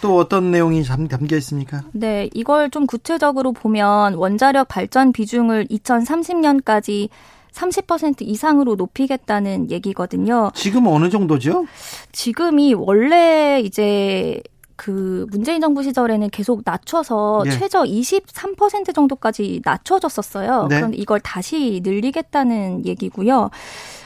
또 0.00 0.16
어떤 0.16 0.52
내용이 0.52 0.84
담겨 0.84 1.36
있습니까? 1.38 1.82
네, 1.90 2.30
이걸 2.34 2.70
좀 2.70 2.86
구체적으로 2.86 3.50
보면 3.50 4.14
원자력 4.14 4.68
발전 4.68 5.10
비중을 5.10 5.66
2030년까지 5.66 7.08
30% 7.54 8.22
이상으로 8.22 8.74
높이겠다는 8.74 9.70
얘기거든요. 9.70 10.50
지금 10.54 10.86
어느 10.86 11.08
정도죠? 11.08 11.66
지금이 12.12 12.74
원래 12.74 13.60
이제 13.64 14.42
그 14.76 15.26
문재인 15.30 15.60
정부 15.60 15.82
시절에는 15.82 16.30
계속 16.30 16.62
낮춰서 16.64 17.44
예. 17.46 17.50
최저 17.50 17.84
23% 17.84 18.92
정도까지 18.92 19.62
낮춰졌었어요. 19.64 20.66
네. 20.68 20.76
그런데 20.76 20.96
이걸 20.96 21.20
다시 21.20 21.80
늘리겠다는 21.84 22.84
얘기고요. 22.84 23.50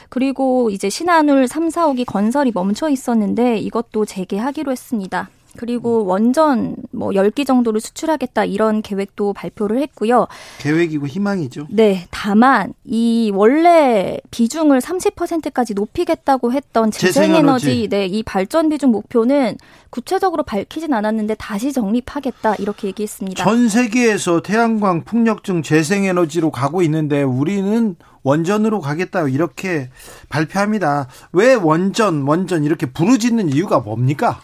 그리고 0.09 0.69
이제 0.69 0.89
신한울 0.89 1.47
3, 1.47 1.69
4호기 1.69 2.05
건설이 2.05 2.51
멈춰 2.53 2.89
있었는데 2.89 3.57
이것도 3.57 4.05
재개하기로 4.05 4.71
했습니다. 4.71 5.29
그리고 5.57 6.05
원전 6.05 6.75
뭐 6.91 7.09
10기 7.09 7.45
정도를 7.45 7.79
수출하겠다 7.81 8.45
이런 8.45 8.81
계획도 8.81 9.33
발표를 9.33 9.81
했고요. 9.81 10.27
계획이고 10.59 11.07
희망이죠. 11.07 11.67
네, 11.69 12.07
다만 12.11 12.73
이 12.85 13.31
원래 13.33 14.19
비중을 14.31 14.79
30%까지 14.79 15.73
높이겠다고 15.73 16.53
했던 16.53 16.91
재생에너지. 16.91 17.87
네, 17.89 18.05
이 18.05 18.23
발전 18.23 18.69
비중 18.69 18.91
목표는 18.91 19.57
구체적으로 19.89 20.43
밝히진 20.43 20.93
않았는데 20.93 21.35
다시 21.35 21.73
정립하겠다 21.73 22.55
이렇게 22.55 22.87
얘기했습니다. 22.89 23.43
전 23.43 23.69
세계에서 23.69 24.41
태양광, 24.41 25.03
풍력중, 25.03 25.63
재생에너지로 25.63 26.51
가고 26.51 26.81
있는데 26.83 27.23
우리는 27.23 27.95
원전으로 28.23 28.81
가겠다 28.81 29.27
이렇게 29.27 29.89
발표합니다. 30.29 31.07
왜 31.31 31.53
원전, 31.55 32.23
원전 32.27 32.63
이렇게 32.63 32.85
부르짖는 32.85 33.49
이유가 33.53 33.79
뭡니까? 33.79 34.41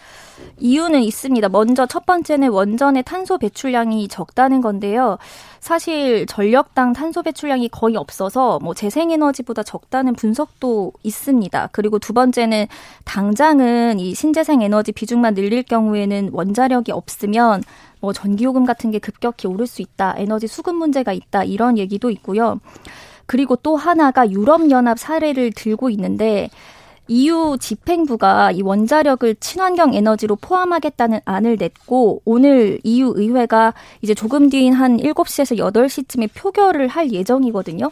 이유는 0.59 1.01
있습니다. 1.01 1.49
먼저 1.49 1.85
첫 1.85 2.05
번째는 2.05 2.49
원전의 2.49 3.03
탄소 3.03 3.37
배출량이 3.37 4.07
적다는 4.07 4.61
건데요. 4.61 5.17
사실 5.59 6.25
전력당 6.27 6.93
탄소 6.93 7.23
배출량이 7.23 7.69
거의 7.69 7.95
없어서 7.95 8.59
뭐 8.59 8.73
재생에너지보다 8.73 9.63
적다는 9.63 10.13
분석도 10.13 10.93
있습니다. 11.03 11.69
그리고 11.71 11.99
두 11.99 12.13
번째는 12.13 12.67
당장은 13.03 13.99
이 13.99 14.13
신재생 14.13 14.61
에너지 14.61 14.91
비중만 14.91 15.33
늘릴 15.33 15.63
경우에는 15.63 16.29
원자력이 16.31 16.91
없으면 16.91 17.63
뭐 17.99 18.13
전기요금 18.13 18.65
같은 18.65 18.91
게 18.91 18.99
급격히 18.99 19.47
오를 19.47 19.65
수 19.65 19.81
있다. 19.81 20.15
에너지 20.17 20.47
수급 20.47 20.75
문제가 20.75 21.11
있다. 21.13 21.43
이런 21.43 21.77
얘기도 21.77 22.11
있고요. 22.11 22.59
그리고 23.25 23.55
또 23.55 23.75
하나가 23.75 24.29
유럽연합 24.29 24.99
사례를 24.99 25.51
들고 25.51 25.89
있는데 25.89 26.49
EU 27.07 27.57
집행부가 27.59 28.51
이 28.51 28.61
원자력을 28.61 29.35
친환경 29.39 29.93
에너지로 29.93 30.35
포함하겠다는 30.37 31.19
안을 31.25 31.57
냈고 31.57 32.21
오늘 32.25 32.79
EU 32.83 33.13
의회가 33.15 33.73
이제 34.01 34.13
조금 34.13 34.49
뒤인 34.49 34.73
한 34.73 34.97
7시에서 34.97 35.57
8시쯤에 35.57 36.29
표결을 36.33 36.87
할 36.87 37.11
예정이거든요. 37.11 37.89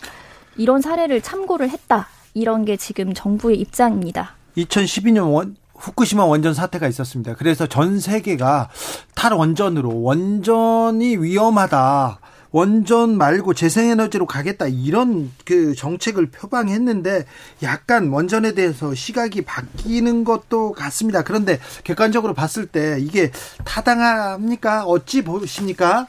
이런 0.58 0.82
사례를 0.82 1.22
참고를 1.22 1.70
했다. 1.70 2.08
이런 2.34 2.66
게 2.66 2.78
지금 2.78 3.14
정부의 3.14 3.60
입장입니다. 3.60 4.36
2012년 4.58 5.32
원, 5.32 5.56
후쿠시마 5.76 6.26
원전 6.26 6.54
사태가 6.54 6.88
있었습니다. 6.88 7.36
그래서 7.36 7.68
전 7.68 8.00
세계가 8.00 8.70
탈원전으로 9.16 10.02
원전이 10.02 11.18
위험하다. 11.18 12.20
원전 12.54 13.18
말고 13.18 13.56
재생에너지로 13.56 14.28
가겠다 14.28 14.68
이런 14.68 15.32
그 15.44 15.74
정책을 15.74 16.28
표방했는데 16.28 17.26
약간 17.64 18.10
원전에 18.10 18.54
대해서 18.54 18.94
시각이 18.94 19.42
바뀌는 19.42 20.24
것도 20.24 20.74
같습니다. 20.74 21.24
그런데 21.24 21.60
객관적으로 21.84 22.36
봤을 22.36 22.68
때 22.68 22.98
이게 23.00 23.32
타당합니까? 23.66 24.86
어찌 24.86 25.24
보십니까? 25.24 26.06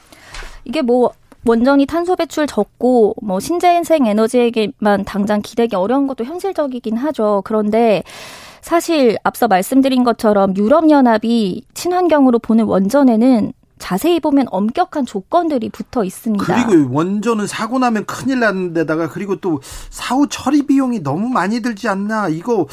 이게 0.65 0.83
뭐 0.83 1.13
원전이 1.45 1.87
탄소 1.87 2.15
배출 2.15 2.45
적고 2.45 3.15
뭐 3.23 3.39
신재생 3.39 4.05
에너지에게만 4.05 5.03
당장 5.03 5.41
기대기 5.41 5.75
어려운 5.75 6.05
것도 6.05 6.25
현실적이긴 6.25 6.95
하죠. 6.97 7.41
그런데 7.43 8.03
사실 8.61 9.17
앞서 9.23 9.47
말씀드린 9.47 10.03
것처럼 10.03 10.55
유럽연합이 10.55 11.63
친환경으로 11.73 12.37
보는 12.37 12.65
원전에는 12.65 13.53
자세히 13.77 14.19
보면 14.19 14.47
엄격한 14.49 15.05
조건들이 15.05 15.69
붙어 15.69 16.03
있습니다. 16.03 16.65
그리고 16.65 16.93
원전은 16.93 17.47
사고 17.47 17.79
나면 17.79 18.05
큰일 18.05 18.39
나는 18.39 18.73
데다가 18.73 19.09
그리고 19.09 19.35
또 19.37 19.61
사후 19.89 20.27
처리 20.29 20.63
비용이 20.63 21.03
너무 21.03 21.29
많이 21.29 21.61
들지 21.61 21.87
않나 21.87 22.29
이거 22.29 22.67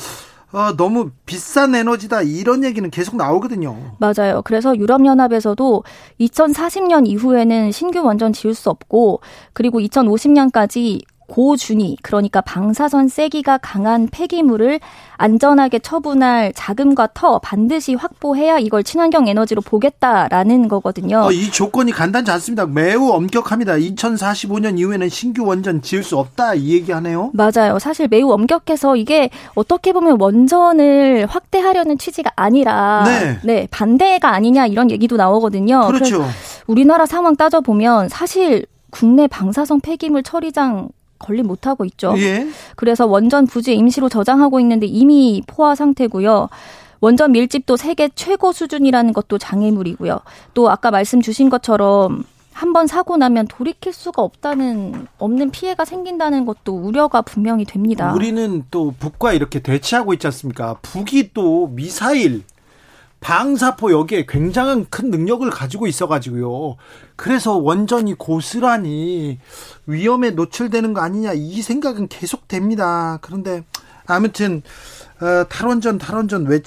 어, 0.53 0.77
너무 0.77 1.11
비싼 1.25 1.75
에너지다 1.75 2.23
이런 2.23 2.63
얘기는 2.63 2.89
계속 2.91 3.17
나오거든요. 3.17 3.97
맞아요. 3.99 4.43
그래서 4.45 4.77
유럽연합에서도 4.77 5.83
2040년 6.21 7.07
이후에는 7.07 7.73
신규 7.73 8.05
원전 8.05 8.33
지을 8.35 8.55
수 8.55 8.69
없고 8.69 9.23
그리고 9.55 9.81
2050년까지 9.81 11.01
고준위 11.33 11.97
그러니까 12.03 12.43
방사선 12.43 13.09
세기가 13.09 13.57
강한 13.57 14.07
폐기물을 14.07 14.81
안전하게 15.17 15.79
처분할 15.79 16.53
자금과 16.55 17.09
터 17.15 17.39
반드시 17.39 17.95
확보해야 17.95 18.59
이걸 18.59 18.85
친환경 18.85 19.27
에너지로 19.29 19.63
보겠다라는 19.63 20.69
거거든요. 20.69 21.21
어, 21.21 21.33
이 21.33 21.51
조건이 21.51 21.91
간단치 21.91 22.31
않습니다. 22.33 22.67
매우 22.67 23.09
엄격합니다. 23.13 23.77
2045년 23.77 24.79
이후에는 24.79 25.09
신규 25.09 25.47
원전 25.47 25.81
지을 25.81 26.03
수 26.03 26.19
없다 26.19 26.53
이 26.53 26.75
얘기하네요. 26.75 27.31
맞아요. 27.33 27.79
사실 27.79 28.09
매우 28.09 28.31
엄격해서 28.31 28.97
이게 28.97 29.31
어떻게 29.55 29.95
보면 29.95 30.21
원전을 30.21 31.25
확대하려는 31.31 31.97
취지가 31.97 32.33
아니라 32.37 33.05
네, 33.07 33.39
네 33.43 33.69
반대가 33.71 34.35
아니냐 34.35 34.67
이런 34.67 34.91
얘기도 34.91 35.17
나오거든요. 35.17 35.87
그렇죠. 35.87 36.27
우리나라 36.67 37.07
상황 37.07 37.37
따져 37.37 37.63
보면 37.63 38.11
사실 38.11 38.67
국내 38.91 39.27
방사선 39.27 39.81
폐기물 39.81 40.23
처리장 40.23 40.91
관리 41.23 41.43
못하고 41.43 41.85
있죠. 41.87 42.15
예. 42.19 42.47
그래서 42.77 43.07
원전 43.07 43.47
부지 43.47 43.75
임시로 43.75 44.11
저장하고 44.11 44.61
있는데 44.61 44.87
이미 44.87 45.43
포화 45.47 45.75
상태고요. 45.75 46.49
원전 47.01 47.33
밀집도 47.33 47.77
세계 47.77 48.09
최고 48.15 48.53
수준이라는 48.53 49.13
것도 49.13 49.39
장애물이고요. 49.39 50.21
또 50.55 50.71
아까 50.71 50.91
말씀 50.91 51.21
주신 51.21 51.49
것처럼 51.51 52.25
한번 52.53 52.87
사고 52.87 53.17
나면 53.17 53.49
돌이킬 53.49 53.93
수가 53.93 54.23
없다는 54.23 55.07
없는 55.19 55.51
피해가 55.51 55.85
생긴다는 55.85 56.45
것도 56.45 56.77
우려가 56.77 57.23
분명히 57.23 57.65
됩니다. 57.65 58.13
우리는 58.15 58.65
또 58.71 58.95
북과 58.99 59.33
이렇게 59.33 59.61
대치하고 59.61 60.13
있지 60.13 60.27
않습니까? 60.29 60.77
북이 60.83 61.31
또 61.33 61.69
미사일 61.69 62.43
방사포 63.23 63.93
여기에 63.93 64.27
굉장한 64.29 64.87
큰 64.91 65.11
능력을 65.11 65.49
가지고 65.49 65.87
있어가지고요. 65.87 66.77
그래서 67.17 67.57
원전이 67.57 68.15
고스란히 68.15 69.39
위험에 69.87 70.33
노출되는 70.33 70.93
거 70.93 71.01
아니냐 71.01 71.33
이 71.33 71.63
생각은 71.63 72.09
계속 72.09 72.49
됩니다. 72.49 73.19
그런데 73.23 73.65
아무튼 74.07 74.63
어, 75.21 75.47
탈원전 75.49 75.99
탈원전 75.99 76.47
왜 76.47 76.61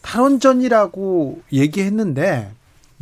탈원전이라고 0.00 1.42
얘기했는데 1.52 2.50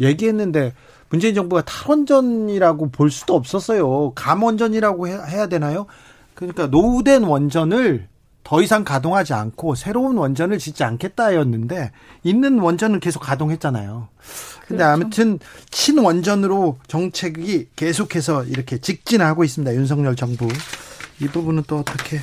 얘기했는데 0.00 0.74
문재인 1.10 1.34
정부가 1.34 1.62
탈원전이라고 1.62 2.90
볼 2.90 3.10
수도 3.10 3.36
없었어요. 3.36 4.12
감원전이라고 4.16 5.08
해야 5.08 5.46
되나요? 5.46 5.86
그러니까 6.34 6.66
노후된 6.66 7.22
원전을 7.22 8.08
더 8.42 8.62
이상 8.62 8.84
가동하지 8.84 9.34
않고 9.34 9.74
새로운 9.74 10.16
원전을 10.16 10.58
짓지 10.58 10.82
않겠다였는데 10.84 11.92
있는 12.22 12.58
원전을 12.58 13.00
계속 13.00 13.20
가동했잖아요. 13.20 14.08
근데 14.66 14.84
그렇죠. 14.84 14.92
아무튼 14.92 15.38
친원전으로 15.70 16.78
정책이 16.86 17.68
계속해서 17.76 18.44
이렇게 18.44 18.78
직진하고 18.78 19.44
있습니다. 19.44 19.74
윤석열 19.74 20.16
정부. 20.16 20.48
이 21.20 21.26
부분은 21.26 21.64
또 21.66 21.78
어떻게 21.78 22.20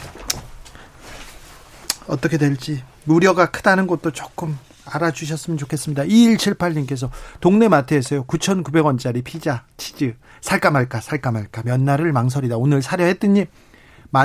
어떻게 2.08 2.38
될지 2.38 2.84
우려가 3.06 3.52
크다는 3.52 3.86
것도 3.86 4.12
조금 4.12 4.58
알아주셨으면 4.86 5.58
좋겠습니다. 5.58 6.04
2178님께서 6.04 7.10
동네 7.42 7.68
마트에서요. 7.68 8.26
9,900원짜리 8.26 9.24
피자, 9.24 9.66
치즈 9.76 10.16
살까 10.42 10.72
말까 10.72 11.02
살까 11.02 11.32
말까 11.32 11.64
몇 11.64 11.80
날을 11.82 12.12
망설이다 12.14 12.58
오늘 12.58 12.82
사려 12.82 13.06
했더니 13.06 13.46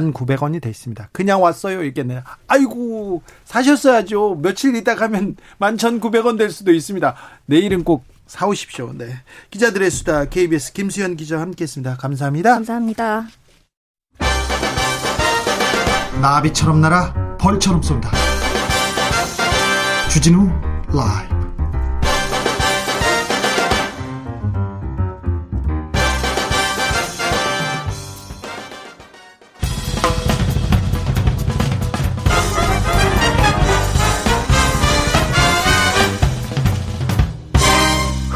1,900원이 0.01 0.61
됐습니다. 0.63 1.09
그냥 1.13 1.43
왔어요. 1.43 1.83
이게는 1.83 2.21
아이고 2.47 3.23
사셨어야죠. 3.45 4.39
며칠 4.43 4.75
있다 4.75 4.95
가면 4.97 5.37
11,900원 5.61 6.39
될 6.39 6.51
수도 6.51 6.73
있습니다. 6.73 7.15
내일은 7.47 7.85
꼭 7.85 8.05
사오십시오. 8.27 8.93
네. 8.95 9.15
기자들의 9.51 9.91
수다 9.91 10.25
KBS 10.27 10.73
김수현 10.73 11.17
기자 11.17 11.37
와 11.37 11.43
함께 11.43 11.65
했습니다. 11.65 11.97
감사합니다. 11.97 12.55
감사합니다. 12.55 13.27
나비처럼 16.21 16.81
날아 16.81 17.37
벌처럼 17.39 17.83
쏜다. 17.83 18.11
주진우 20.09 20.49
라이브. 20.95 21.42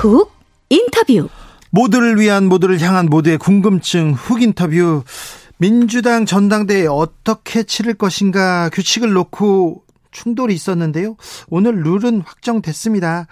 훅 0.06 0.30
인터뷰. 0.70 1.28
모두를 1.70 2.20
위한 2.20 2.46
모두를 2.46 2.80
향한 2.80 3.06
모두의 3.06 3.38
궁금증 3.38 4.12
훅 4.12 4.42
인터뷰. 4.42 5.02
민주당 5.58 6.26
전당대회 6.26 6.86
어떻게 6.86 7.64
치를 7.64 7.94
것인가 7.94 8.68
규칙을 8.70 9.12
놓고 9.12 9.82
충돌이 10.12 10.54
있었는데요. 10.54 11.16
오늘 11.48 11.82
룰은 11.82 12.20
확정됐습니다. 12.20 13.26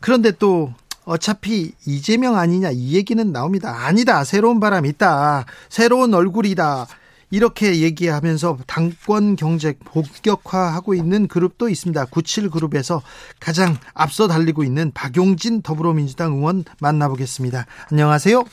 그런데 0.00 0.30
또 0.32 0.72
어차피 1.04 1.72
이재명 1.86 2.36
아니냐 2.36 2.70
이 2.70 2.94
얘기는 2.94 3.32
나옵니다. 3.32 3.84
아니다. 3.84 4.22
새로운 4.22 4.60
바람 4.60 4.86
있다. 4.86 5.46
새로운 5.68 6.14
얼굴이다. 6.14 6.86
이렇게 7.32 7.80
얘기하면서 7.80 8.58
당권 8.66 9.36
경쟁 9.36 9.72
본격화하고 9.86 10.92
있는 10.92 11.26
그룹도 11.26 11.70
있습니다. 11.70 12.04
97 12.10 12.50
그룹에서 12.50 13.00
가장 13.40 13.74
앞서 13.94 14.28
달리고 14.28 14.62
있는 14.62 14.92
박용진 14.92 15.62
더불어민주당 15.62 16.34
의원 16.34 16.62
만나보겠습니다. 16.82 17.64
안녕하세요. 17.90 18.44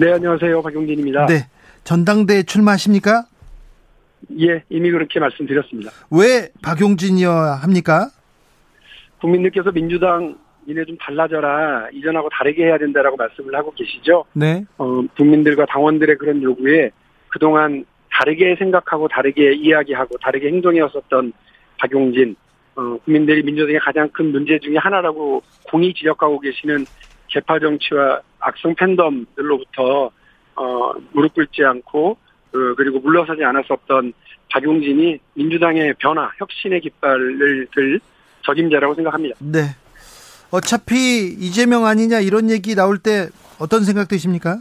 네, 0.00 0.12
안녕하세요. 0.12 0.62
박용진입니다. 0.62 1.26
네. 1.26 1.46
전당대회 1.84 2.44
출마하십니까? 2.44 3.26
예, 4.40 4.64
이미 4.70 4.90
그렇게 4.90 5.20
말씀드렸습니다. 5.20 5.90
왜 6.10 6.48
박용진이어야 6.62 7.56
합니까? 7.56 8.08
국민들께서 9.20 9.72
민주당 9.72 10.38
이네 10.66 10.86
좀 10.86 10.96
달라져라 10.98 11.90
이전하고 11.92 12.30
다르게 12.30 12.64
해야 12.64 12.78
된다라고 12.78 13.16
말씀을 13.18 13.54
하고 13.54 13.72
계시죠. 13.72 14.24
네. 14.32 14.64
어, 14.78 15.02
국민들과 15.18 15.66
당원들의 15.66 16.16
그런 16.16 16.42
요구에 16.42 16.90
그동안 17.28 17.84
다르게 18.18 18.56
생각하고 18.56 19.08
다르게 19.08 19.52
이야기하고 19.52 20.16
다르게 20.18 20.48
행동해왔었던 20.48 21.32
박용진 21.78 22.34
어, 22.74 22.96
국민들이 23.04 23.42
민주당의 23.42 23.78
가장 23.80 24.08
큰 24.10 24.32
문제 24.32 24.58
중의 24.58 24.78
하나라고 24.78 25.42
공이 25.70 25.92
지적하고 25.94 26.40
계시는 26.40 26.86
개파 27.28 27.58
정치와 27.58 28.20
악성 28.40 28.74
팬덤들로부터 28.74 30.10
어, 30.54 30.92
무릎 31.12 31.34
꿇지 31.34 31.62
않고 31.64 32.10
어, 32.10 32.74
그리고 32.76 33.00
물러서지 33.00 33.44
않았었던 33.44 34.12
박용진이 34.50 35.18
민주당의 35.34 35.94
변화, 35.98 36.30
혁신의 36.38 36.80
깃발을 36.80 37.66
들 37.74 38.00
적임자라고 38.44 38.94
생각합니다. 38.94 39.36
네. 39.40 39.60
어차피 40.50 41.26
이재명 41.38 41.84
아니냐 41.84 42.20
이런 42.20 42.48
얘기 42.50 42.74
나올 42.74 42.98
때 42.98 43.28
어떤 43.58 43.84
생각 43.84 44.08
드십니까? 44.08 44.58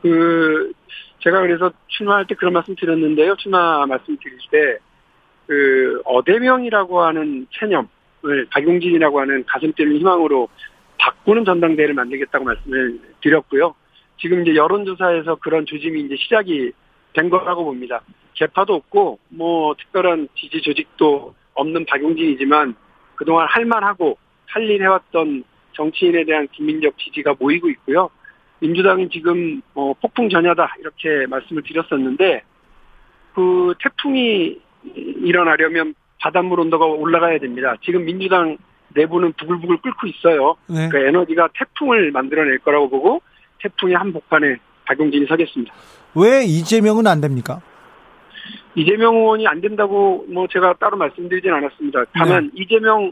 그 0.00 0.72
제가 1.22 1.40
그래서 1.40 1.72
출마할 1.88 2.26
때 2.26 2.34
그런 2.34 2.52
말씀 2.52 2.74
드렸는데요. 2.74 3.36
출마 3.36 3.86
말씀 3.86 4.16
드릴 4.18 4.38
때, 4.50 4.78
그, 5.46 6.00
어대명이라고 6.04 7.02
하는 7.02 7.46
체념을 7.52 8.46
박용진이라고 8.50 9.20
하는 9.20 9.44
가슴 9.46 9.72
뛰는 9.72 9.96
희망으로 9.98 10.48
바꾸는 10.98 11.44
전당대회를 11.44 11.94
만들겠다고 11.94 12.44
말씀을 12.44 13.00
드렸고요. 13.20 13.74
지금 14.18 14.42
이제 14.42 14.54
여론조사에서 14.54 15.36
그런 15.36 15.66
조짐이 15.66 16.02
이제 16.02 16.16
시작이 16.16 16.72
된 17.12 17.30
거라고 17.30 17.64
봅니다. 17.64 18.02
개파도 18.34 18.74
없고, 18.74 19.18
뭐, 19.28 19.74
특별한 19.74 20.28
지지 20.36 20.60
조직도 20.62 21.34
없는 21.54 21.84
박용진이지만, 21.86 22.74
그동안 23.16 23.46
할만하고, 23.48 24.18
할 24.46 24.68
일 24.68 24.82
해왔던 24.82 25.44
정치인에 25.72 26.24
대한 26.24 26.46
국민적 26.48 26.98
지지가 26.98 27.36
모이고 27.38 27.70
있고요. 27.70 28.10
민주당이 28.62 29.08
지금 29.08 29.60
어, 29.74 29.92
폭풍 30.00 30.28
전야다 30.28 30.76
이렇게 30.78 31.26
말씀을 31.26 31.64
드렸었는데 31.64 32.42
그 33.34 33.74
태풍이 33.82 34.56
일어나려면 34.94 35.94
바닷물 36.20 36.60
온도가 36.60 36.86
올라가야 36.86 37.38
됩니다. 37.40 37.74
지금 37.82 38.04
민주당 38.04 38.56
내부는 38.94 39.32
부글부글 39.32 39.78
끓고 39.78 40.06
있어요. 40.06 40.56
네. 40.68 40.88
그 40.90 40.98
에너지가 40.98 41.48
태풍을 41.58 42.12
만들어낼 42.12 42.58
거라고 42.58 42.88
보고 42.88 43.22
태풍의 43.60 43.96
한복판에 43.96 44.56
박용진이 44.84 45.26
서겠습니다. 45.26 45.74
왜 46.14 46.44
이재명은 46.44 47.06
안 47.08 47.20
됩니까? 47.20 47.60
이재명 48.76 49.16
의원이 49.16 49.46
안 49.48 49.60
된다고 49.60 50.24
뭐 50.28 50.46
제가 50.46 50.74
따로 50.74 50.96
말씀드리진 50.96 51.52
않았습니다. 51.52 52.04
다만 52.12 52.50
네. 52.54 52.62
이재명 52.62 53.10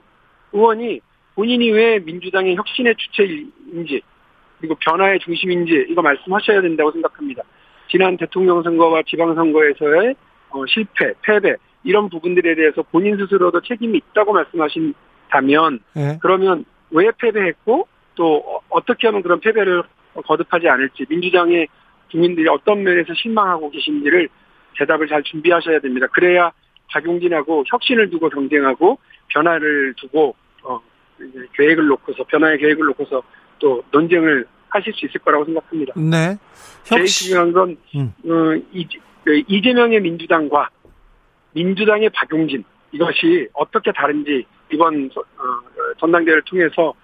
의원이 0.52 1.00
본인이 1.34 1.70
왜 1.70 1.98
민주당의 1.98 2.54
혁신의 2.54 2.94
주체인지 2.96 4.02
그리고 4.60 4.74
변화의 4.76 5.18
중심인지 5.20 5.86
이거 5.88 6.02
말씀하셔야 6.02 6.60
된다고 6.60 6.92
생각합니다. 6.92 7.42
지난 7.88 8.16
대통령 8.16 8.62
선거와 8.62 9.02
지방 9.06 9.34
선거에서의 9.34 10.14
어, 10.50 10.66
실패, 10.66 11.12
패배 11.22 11.54
이런 11.82 12.08
부분들에 12.08 12.54
대해서 12.54 12.82
본인 12.82 13.16
스스로도 13.16 13.62
책임이 13.62 13.98
있다고 13.98 14.32
말씀하신다면 14.32 15.80
네. 15.94 16.18
그러면 16.20 16.64
왜 16.90 17.10
패배했고 17.18 17.88
또 18.14 18.36
어- 18.36 18.60
어떻게 18.68 19.06
하면 19.08 19.22
그런 19.22 19.40
패배를 19.40 19.82
거듭하지 20.26 20.68
않을지 20.68 21.06
민주당의 21.08 21.68
국민들이 22.10 22.48
어떤 22.48 22.82
면에서 22.82 23.14
실망하고 23.14 23.70
계신지를 23.70 24.28
대답을 24.76 25.08
잘 25.08 25.22
준비하셔야 25.22 25.80
됩니다. 25.80 26.06
그래야 26.08 26.52
박용진하고 26.92 27.64
혁신을 27.66 28.10
두고 28.10 28.28
경쟁하고 28.28 28.98
변화를 29.28 29.94
두고 29.96 30.34
어, 30.64 30.80
계획을 31.56 31.86
놓고서 31.86 32.24
변화의 32.24 32.58
계획을 32.58 32.84
놓고서 32.86 33.22
또 33.60 33.82
논쟁을 33.92 34.46
하실 34.68 34.92
수 34.94 35.06
있을 35.06 35.20
거라고 35.20 35.44
생각합니다. 35.44 35.94
네. 35.96 36.36
제일 36.84 37.06
중요한 37.06 37.52
건 37.52 37.76
음. 37.94 38.12
어, 38.24 38.60
이, 38.72 38.86
그 39.24 39.42
이재명의 39.46 40.00
민주당과 40.00 40.68
민주당의 41.52 42.10
박용진 42.10 42.64
이것이 42.92 43.48
어떻게 43.52 43.92
다른지 43.92 44.44
이번 44.72 45.10
어, 45.16 45.92
전당대회를 45.98 46.42
통해서 46.42 46.94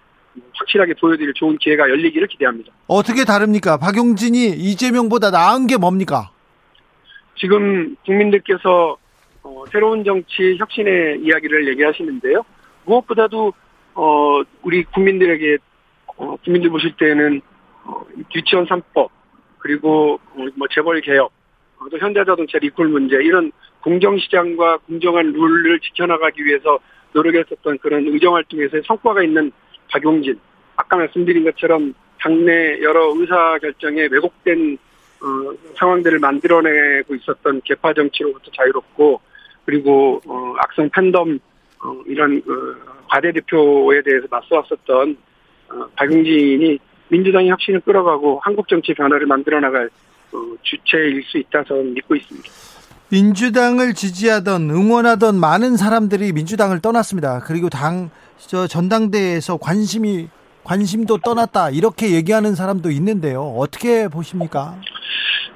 확실하게 0.54 0.94
보여드릴 1.00 1.32
좋은 1.34 1.56
기회가 1.58 1.88
열리기를 1.88 2.28
기대합니다. 2.28 2.72
어떻게 2.86 3.24
다릅니까? 3.24 3.78
박용진이 3.78 4.48
이재명보다 4.48 5.30
나은 5.30 5.66
게 5.66 5.76
뭡니까? 5.76 6.30
지금 7.38 7.96
국민들께서 8.04 8.96
어, 9.42 9.64
새로운 9.70 10.04
정치 10.04 10.56
혁신의 10.58 11.20
이야기를 11.22 11.68
얘기하시는데요. 11.68 12.44
무엇보다도 12.84 13.52
어, 13.94 14.42
우리 14.62 14.84
국민들에게 14.84 15.58
어, 16.16 16.36
국민들 16.44 16.70
보실 16.70 16.96
때는 16.96 17.40
어, 17.84 18.02
유치원 18.34 18.66
3법 18.66 19.08
그리고 19.58 20.20
어, 20.34 20.46
뭐 20.56 20.66
재벌 20.70 21.00
개혁 21.00 21.30
어, 21.78 21.88
또 21.90 21.98
현대자동차 21.98 22.58
리콜 22.58 22.88
문제 22.88 23.16
이런 23.16 23.52
공정시장과 23.80 24.78
공정한 24.78 25.32
룰을 25.32 25.80
지켜나가기 25.80 26.44
위해서 26.44 26.78
노력했었던 27.12 27.78
그런 27.78 28.06
의정활동에서의 28.06 28.82
성과가 28.86 29.22
있는 29.22 29.52
박용진. 29.90 30.38
아까 30.76 30.96
말씀드린 30.96 31.44
것처럼 31.44 31.94
당내 32.18 32.82
여러 32.82 33.12
의사 33.16 33.58
결정에 33.58 34.08
왜곡된 34.10 34.78
어, 35.22 35.72
상황들을 35.76 36.18
만들어내고 36.18 37.14
있었던 37.14 37.62
개파 37.64 37.94
정치로부터 37.94 38.50
자유롭고 38.52 39.20
그리고 39.64 40.20
어, 40.26 40.54
악성 40.58 40.90
팬덤 40.90 41.38
어, 41.82 42.02
이런 42.06 42.42
그 42.42 42.80
과대 43.08 43.32
대표에 43.32 44.02
대해서 44.02 44.26
맞서왔었던 44.30 45.10
어, 45.10 45.16
박용진이 45.96 46.78
민주당의 47.08 47.50
혁신을 47.50 47.80
끌어가고 47.80 48.40
한국 48.42 48.68
정치 48.68 48.94
변화를 48.94 49.26
만들어 49.26 49.60
나갈 49.60 49.88
어, 50.32 50.38
주체일 50.62 51.22
수 51.24 51.38
있다 51.38 51.62
저는 51.64 51.94
믿고 51.94 52.16
있습니다. 52.16 52.48
민주당을 53.10 53.94
지지하던 53.94 54.68
응원하던 54.70 55.38
많은 55.38 55.76
사람들이 55.76 56.32
민주당을 56.32 56.80
떠났습니다. 56.80 57.40
그리고 57.40 57.68
당 57.68 58.10
저 58.38 58.66
전당대회에서 58.66 59.56
관심이 59.56 60.28
관심도 60.64 61.18
떠났다 61.18 61.70
이렇게 61.70 62.12
얘기하는 62.12 62.54
사람도 62.54 62.90
있는데요. 62.90 63.42
어떻게 63.42 64.08
보십니까? 64.08 64.76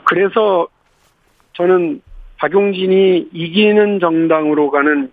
그래서 0.05 0.67
저는 1.55 2.01
박용진이 2.39 3.29
이기는 3.33 4.01
정당으로 4.01 4.71
가는 4.71 5.13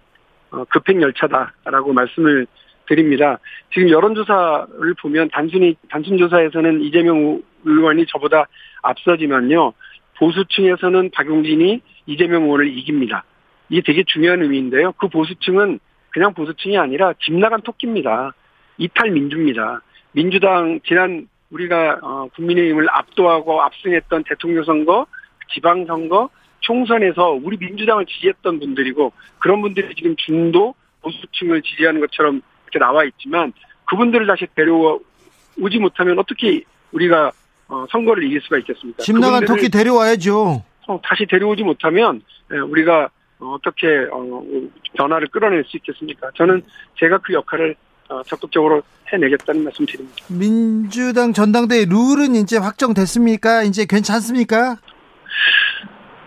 어, 0.52 0.64
급행 0.70 1.02
열차다라고 1.02 1.94
말씀을 1.94 2.48
드립니다. 2.88 3.39
지금 3.73 3.89
여론조사를 3.89 4.93
보면 5.02 5.30
단순히 5.32 5.76
단순 5.89 6.17
조사에서는 6.17 6.82
이재명 6.82 7.41
의원이 7.65 8.06
저보다 8.08 8.47
앞서지만요 8.82 9.73
보수층에서는 10.17 11.12
박용진이 11.12 11.82
이재명 12.08 12.43
의원을 12.43 12.67
이깁니다. 12.78 13.23
이게 13.69 13.82
되게 13.86 14.04
중요한 14.06 14.41
의미인데요. 14.41 14.93
그 14.93 15.08
보수층은 15.08 15.80
그냥 16.10 16.34
보수층이 16.34 16.78
아니라 16.78 17.13
집 17.21 17.34
나간 17.34 17.62
토끼입니다. 17.62 18.34
이탈 18.78 19.12
민주입니다. 19.12 19.82
민주당 20.13 20.80
지난 20.86 21.28
우리가 21.52 22.00
어, 22.02 22.28
국민의힘을 22.36 22.88
압도하고 22.89 23.62
압승했던 23.62 24.23
대통령 24.28 24.63
선거, 24.63 25.06
지방 25.54 25.86
선거, 25.86 26.30
총선에서 26.62 27.39
우리 27.41 27.58
민주당을 27.58 28.06
지지했던 28.06 28.60
분들이고 28.60 29.13
그런 29.39 29.62
분들이 29.62 29.93
지금 29.95 30.15
중도 30.17 30.73
보수층을 31.02 31.62
지지하는 31.62 32.02
것처럼 32.02 32.41
이렇게 32.78 32.80
나와 32.80 33.04
있지만 33.04 33.52
그분들을 33.86 34.28
다시 34.28 34.48
데려오지 34.56 35.80
못하면 35.80 36.20
어떻게 36.20 36.63
우리가 36.92 37.32
어, 37.68 37.86
선거를 37.92 38.24
이길 38.24 38.40
수가 38.42 38.60
있겠습니까? 38.60 39.04
집 39.04 39.18
나간 39.18 39.44
토끼 39.44 39.70
데려와야죠. 39.70 40.63
어, 40.88 41.02
다시 41.04 41.26
데려오지 41.26 41.63
못하면 41.63 42.22
예, 42.54 42.60
우리가 42.60 43.10
어, 43.40 43.56
어떻게 43.56 43.88
어, 44.12 44.42
변화를 44.94 45.28
끌어낼 45.28 45.63
수 45.66 45.76
있겠습니까? 45.78 46.30
저는 46.36 46.62
제가 46.98 47.18
그 47.18 47.34
역할을 47.34 47.76
어, 48.10 48.24
적극적으로 48.24 48.82
해내겠다는 49.12 49.66
말씀 49.66 49.86
드립니다. 49.86 50.16
민주당 50.30 51.34
전당대회 51.34 51.86
룰은 51.90 52.36
이제 52.36 52.58
확정됐습니까? 52.58 53.63
이제 53.63 53.86
괜찮습니까? 53.86 54.78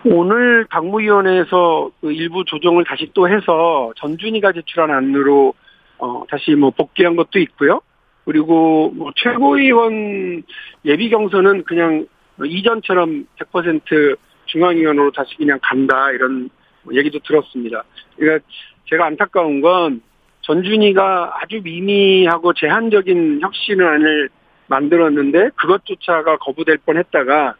오늘 0.03 0.65
당무위원회에서 0.69 1.91
그 2.01 2.11
일부 2.11 2.43
조정을 2.45 2.83
다시 2.85 3.09
또 3.13 3.27
해서 3.27 3.91
전준희가 3.97 4.51
제출한 4.51 4.91
안으로 4.91 5.53
어, 6.01 6.23
다시 6.27 6.51
뭐 6.55 6.71
복귀한 6.71 7.15
것도 7.15 7.39
있고요. 7.39 7.81
그리고 8.25 8.91
뭐 8.95 9.11
최고위원 9.15 10.43
예비 10.85 11.09
경선은 11.09 11.63
그냥 11.63 12.07
이전처럼 12.43 13.27
100% 13.39 14.17
중앙위원으로 14.47 15.11
다시 15.11 15.35
그냥 15.37 15.59
간다 15.61 16.11
이런 16.11 16.49
얘기도 16.91 17.19
들었습니다. 17.19 17.83
그러니까 18.17 18.45
제가 18.89 19.05
안타까운 19.05 19.61
건 19.61 20.01
전준희가 20.41 21.39
아주 21.39 21.61
미미하고 21.63 22.53
제한적인 22.53 23.41
혁신안을 23.41 24.29
만들었는데 24.67 25.49
그것조차가 25.55 26.37
거부될 26.37 26.77
뻔했다가 26.85 27.55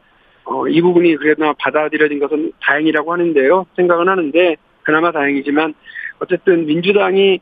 어, 0.46 0.68
이 0.68 0.82
부분이 0.82 1.16
그래도 1.18 1.54
받아들여진 1.60 2.20
것은 2.20 2.54
다행이라고 2.60 3.14
하는데요. 3.14 3.68
생각은 3.76 4.10
하는데 4.10 4.56
그나마 4.82 5.12
다행이지만 5.12 5.76
어쨌든 6.20 6.66
민주당이 6.66 7.36
어, 7.36 7.42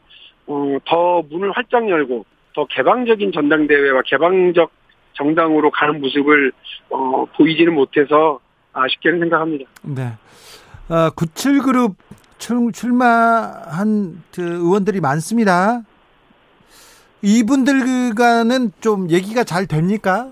더 0.85 1.21
문을 1.29 1.51
활짝 1.51 1.87
열고 1.87 2.25
더 2.55 2.65
개방적인 2.65 3.31
전당대회와 3.31 4.01
개방적 4.05 4.71
정당으로 5.13 5.69
가는 5.71 5.99
모습을 6.01 6.51
어, 6.89 7.25
보이지는 7.35 7.73
못해서 7.73 8.39
아쉽게는 8.73 9.19
생각합니다. 9.19 9.69
네. 9.83 10.13
어, 10.89 11.09
97그룹 11.11 11.95
출, 12.37 12.71
출마한 12.71 14.23
그 14.33 14.41
의원들이 14.41 15.01
많습니다. 15.01 15.81
이분들과는 17.21 18.71
좀 18.79 19.09
얘기가 19.09 19.43
잘 19.43 19.67
됩니까? 19.67 20.29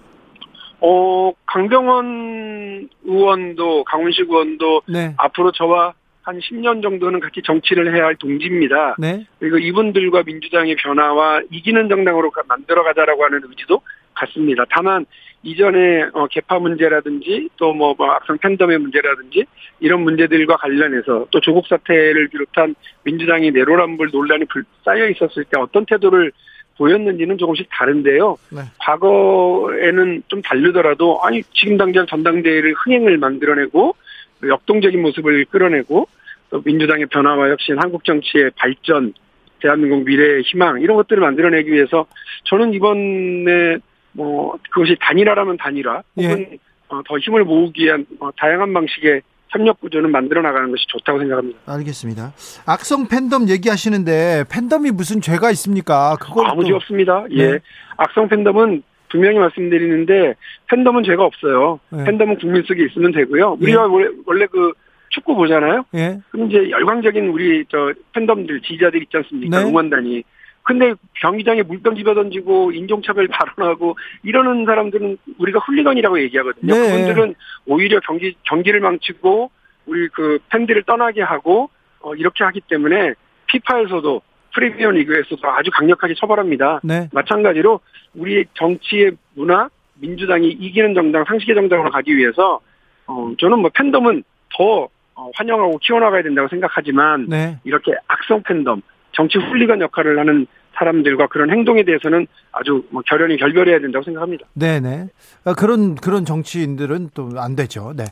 어, 0.80 1.32
강병원 1.46 2.90
의원도 3.04 3.84
강훈식 3.84 4.30
의원도 4.30 4.84
네. 4.88 5.14
앞으로 5.18 5.52
저와 5.52 5.94
한 6.28 6.40
10년 6.40 6.82
정도는 6.84 7.22
같이 7.22 7.42
정치를 7.42 7.96
해야 7.96 8.04
할 8.04 8.16
동지입니다. 8.18 8.98
네. 9.00 9.26
그리고 9.40 9.58
이분들과 9.60 10.24
민주당의 10.26 10.76
변화와 10.76 11.42
이기는 11.50 11.88
정당으로 11.88 12.32
가- 12.32 12.44
만들어가자라고 12.50 13.24
하는 13.24 13.40
의지도 13.48 13.80
같습니다. 14.14 14.66
다만 14.70 15.06
이전에 15.44 16.08
어, 16.12 16.28
개파 16.28 16.60
문제라든지 16.60 17.48
또뭐 17.56 17.96
악성 18.00 18.38
팬덤의 18.40 18.78
문제라든지 18.80 19.46
이런 19.80 20.02
문제들과 20.02 20.58
관련해서 20.58 21.28
또 21.32 21.40
조국 21.40 21.66
사태를 21.68 22.28
비롯한 22.28 22.76
민주당이 23.04 23.52
내로남불 23.52 24.10
논란이 24.12 24.46
불- 24.50 24.66
쌓여 24.84 25.08
있었을 25.08 25.46
때 25.46 25.58
어떤 25.58 25.86
태도를 25.86 26.34
보였는지는 26.78 27.38
조금씩 27.38 27.70
다른데요. 27.72 28.36
네. 28.52 28.62
과거에는 28.80 30.24
좀 30.28 30.42
다르더라도 30.42 31.22
아니 31.24 31.42
지금 31.54 31.78
당장 31.78 32.06
전당대회를 32.06 32.74
흥행을 32.74 33.18
만들어내고 33.18 33.96
역동적인 34.46 35.02
모습을 35.02 35.46
끌어내고 35.46 36.08
또 36.50 36.62
민주당의 36.64 37.08
변화와 37.08 37.50
혁신, 37.50 37.78
한국 37.80 38.04
정치의 38.04 38.52
발전, 38.56 39.14
대한민국 39.62 40.04
미래의 40.06 40.44
희망 40.44 40.82
이런 40.82 40.98
것들을 40.98 41.20
만들어내기 41.22 41.72
위해서 41.72 42.06
저는 42.46 42.74
이번에 42.74 43.78
뭐 44.14 44.58
그것이 44.72 44.96
단일화라면 45.02 45.58
단일화 45.58 46.04
혹은 46.16 46.48
예. 46.52 46.58
어, 46.90 47.02
더 47.06 47.18
힘을 47.18 47.44
모으기 47.44 47.86
위한 47.86 48.06
어, 48.20 48.30
다양한 48.38 48.72
방식의 48.74 49.22
협력 49.50 49.80
구조는 49.82 50.12
만들어 50.12 50.42
나가는 50.42 50.70
것이 50.70 50.86
좋다고 50.88 51.20
생각합니다. 51.20 51.60
알겠습니다. 51.66 52.34
악성 52.66 53.08
팬덤 53.08 53.48
얘기하시는데 53.50 54.44
팬덤이 54.52 54.92
무슨 54.92 55.22
죄가 55.22 55.52
있습니까? 55.52 56.18
그걸 56.20 56.48
아무 56.48 56.62
또- 56.62 56.68
죄 56.68 56.74
없습니다. 56.74 57.26
예. 57.32 57.52
네. 57.54 57.60
악성 57.98 58.28
팬덤은 58.28 58.84
분명히 59.10 59.40
말씀드리는데 59.40 60.36
팬덤은 60.68 61.04
죄가 61.04 61.24
없어요. 61.24 61.80
네. 61.90 62.04
팬덤은 62.04 62.38
국민 62.40 62.62
속에 62.64 62.86
있으면 62.86 63.12
되고요. 63.14 63.58
우리가 63.62 63.88
원래, 63.88 64.10
원래 64.26 64.46
그 64.48 64.74
축구 65.10 65.36
보잖아요. 65.36 65.86
예. 65.96 66.20
그럼 66.30 66.50
이제 66.50 66.70
열광적인 66.70 67.30
우리 67.30 67.66
저 67.70 67.94
팬덤들 68.14 68.62
지지자들 68.62 69.02
있지 69.04 69.18
않습니까? 69.18 69.60
네. 69.60 69.70
응원단이. 69.70 70.24
근데 70.64 70.94
경기장에 71.22 71.64
물병 71.64 71.96
집어 71.96 72.14
던지고 72.14 72.74
인종차별 72.74 73.28
발언하고 73.32 73.98
이러는 74.24 74.66
사람들은 74.66 75.18
우리가 75.38 75.60
훌리건이라고 75.60 76.22
얘기하거든요. 76.24 76.74
네. 76.74 76.92
그분들은 76.92 77.36
오히려 77.66 78.00
경기 78.02 78.36
경기를 78.44 78.82
망치고 78.82 79.50
우리 79.86 80.10
그 80.10 80.40
팬들을 80.50 80.84
떠나게 80.84 81.22
하고 81.22 81.70
어, 82.02 82.14
이렇게 82.16 82.44
하기 82.44 82.62
때문에 82.68 83.14
피파에서도 83.48 84.22
프리미어 84.54 84.92
리그에서도 84.92 85.40
아주 85.50 85.72
강력하게 85.72 86.16
처벌합니다. 86.16 86.82
네. 86.84 87.08
마찬가지로 87.14 87.80
우리 88.16 88.46
정치의 88.56 89.12
문화, 89.36 89.70
민주당이 89.96 90.50
이기는 90.50 90.94
정당, 90.94 91.24
상식의 91.26 91.56
정당으로 91.56 91.92
가기 91.92 92.16
위해서 92.18 92.60
어, 93.06 93.32
저는 93.40 93.60
뭐 93.60 93.70
팬덤은 93.74 94.24
더 94.58 94.64
어, 94.84 94.88
환영하고 95.36 95.80
키워나가야 95.80 96.24
된다고 96.24 96.48
생각하지만 96.48 97.26
네. 97.28 97.58
이렇게 97.64 97.94
악성 98.08 98.44
팬덤, 98.44 98.82
정치 99.14 99.38
훌리건 99.38 99.82
역할을 99.82 100.20
하는 100.20 100.46
사람들과 100.76 101.26
그런 101.28 101.50
행동에 101.50 101.84
대해서는 101.84 102.28
아주 102.52 102.84
뭐 102.92 103.02
결연히 103.08 103.36
결별해야 103.38 103.80
된다고 103.80 104.06
생각합니다. 104.06 104.46
네네. 104.54 105.08
아, 105.44 105.54
그런, 105.56 105.96
그런 105.96 106.24
정치인들은 106.24 107.10
또 107.16 107.30
안 107.36 107.56
되죠. 107.56 107.94
네. 107.96 108.06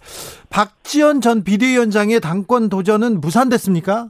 박지원 0.50 1.22
전 1.22 1.44
비대위원장의 1.44 2.22
당권 2.22 2.70
도전은 2.70 3.22
무산됐습니까? 3.22 4.08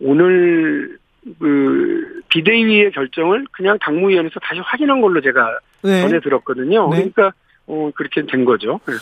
오늘 0.00 0.98
그 1.38 2.20
비대위의 2.28 2.90
결정을 2.92 3.46
그냥 3.52 3.78
당무위원회에서 3.80 4.40
다시 4.40 4.60
확인한 4.60 5.00
걸로 5.00 5.20
제가 5.20 5.58
네. 5.82 6.00
전해 6.00 6.20
들었거든요. 6.20 6.88
네. 6.90 6.96
그러니까 6.96 7.32
어, 7.66 7.90
그렇게 7.94 8.26
된 8.26 8.44
거죠. 8.44 8.80
네. 8.86 8.94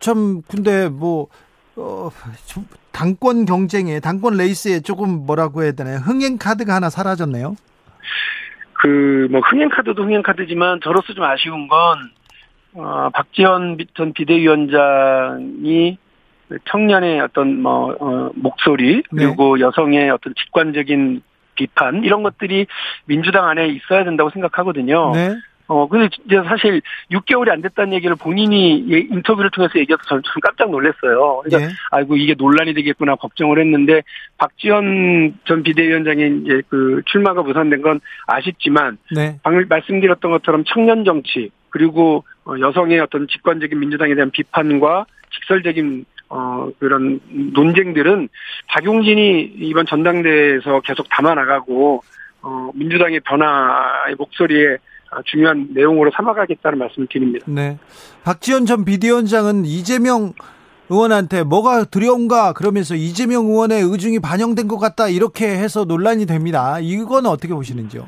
참, 0.00 0.42
근데 0.48 0.88
뭐, 0.88 1.28
어, 1.78 2.10
좀 2.46 2.66
당권 2.92 3.44
경쟁에, 3.44 4.00
당권 4.00 4.36
레이스에 4.36 4.80
조금 4.80 5.26
뭐라고 5.26 5.62
해야 5.62 5.72
되나요? 5.72 5.98
흥행 5.98 6.36
카드가 6.36 6.74
하나 6.74 6.90
사라졌네요. 6.90 7.56
그, 8.74 9.28
뭐, 9.30 9.40
흥행 9.40 9.68
카드도 9.68 10.02
흥행 10.02 10.22
카드지만 10.22 10.80
저로서 10.82 11.12
좀 11.14 11.24
아쉬운 11.24 11.68
건, 11.68 11.78
어, 12.74 13.08
박지원 13.12 13.76
비- 13.76 13.86
전 13.94 14.12
비대위원장이 14.12 15.98
청년의 16.70 17.20
어떤 17.20 17.60
뭐, 17.60 17.94
어, 18.00 18.30
목소리, 18.34 19.02
그리고 19.10 19.60
여성의 19.60 20.10
어떤 20.10 20.34
직관적인 20.34 21.22
비판, 21.54 22.04
이런 22.04 22.22
것들이 22.22 22.66
민주당 23.04 23.48
안에 23.48 23.68
있어야 23.68 24.04
된다고 24.04 24.30
생각하거든요. 24.30 25.12
네. 25.12 25.36
어, 25.68 25.86
근데 25.86 26.08
이제 26.24 26.36
사실 26.46 26.80
6개월이 27.10 27.50
안 27.50 27.60
됐다는 27.60 27.92
얘기를 27.92 28.16
본인이 28.16 28.86
예, 28.90 29.00
인터뷰를 29.00 29.50
통해서 29.50 29.78
얘기해서 29.78 30.02
저는 30.08 30.22
좀 30.22 30.40
깜짝 30.40 30.70
놀랐어요. 30.70 31.42
그러니까 31.44 31.70
예. 31.70 31.74
아이고 31.90 32.16
이게 32.16 32.34
논란이 32.36 32.72
되겠구나 32.72 33.16
걱정을 33.16 33.60
했는데 33.60 34.02
박지원 34.38 35.38
전 35.44 35.62
비대위원장의 35.62 36.40
이제 36.42 36.62
그 36.70 37.02
출마가 37.04 37.42
무산된 37.42 37.82
건 37.82 38.00
아쉽지만 38.26 38.96
네. 39.14 39.38
방금 39.42 39.66
말씀드렸던 39.68 40.30
것처럼 40.30 40.64
청년 40.66 41.04
정치 41.04 41.50
그리고 41.68 42.24
어, 42.46 42.54
여성의 42.58 42.98
어떤 43.00 43.28
직관적인 43.28 43.78
민주당에 43.78 44.14
대한 44.14 44.30
비판과 44.30 45.04
직설적인 45.34 46.06
어 46.30 46.68
그런 46.78 47.20
논쟁들은 47.54 48.28
박용진이 48.68 49.52
이번 49.60 49.86
전당대회에서 49.86 50.80
계속 50.80 51.08
담아 51.08 51.34
나가고 51.34 52.02
어 52.42 52.70
민주당의 52.74 53.20
변화의 53.20 54.14
목소리에 54.18 54.74
아, 54.74 54.76
중요한 55.24 55.68
내용으로 55.72 56.10
삼아가겠다는 56.14 56.78
말씀을 56.78 57.08
드립니다. 57.10 57.44
네. 57.48 57.78
박지원 58.24 58.66
전 58.66 58.84
비대위원장은 58.84 59.64
이재명 59.64 60.32
의원한테 60.90 61.42
뭐가 61.42 61.84
두려운가 61.84 62.52
그러면서 62.54 62.94
이재명 62.94 63.46
의원의 63.46 63.82
의중이 63.82 64.20
반영된 64.20 64.68
것 64.68 64.78
같다 64.78 65.08
이렇게 65.08 65.46
해서 65.48 65.84
논란이 65.84 66.26
됩니다. 66.26 66.78
이건 66.80 67.26
어떻게 67.26 67.52
보시는지요? 67.52 68.06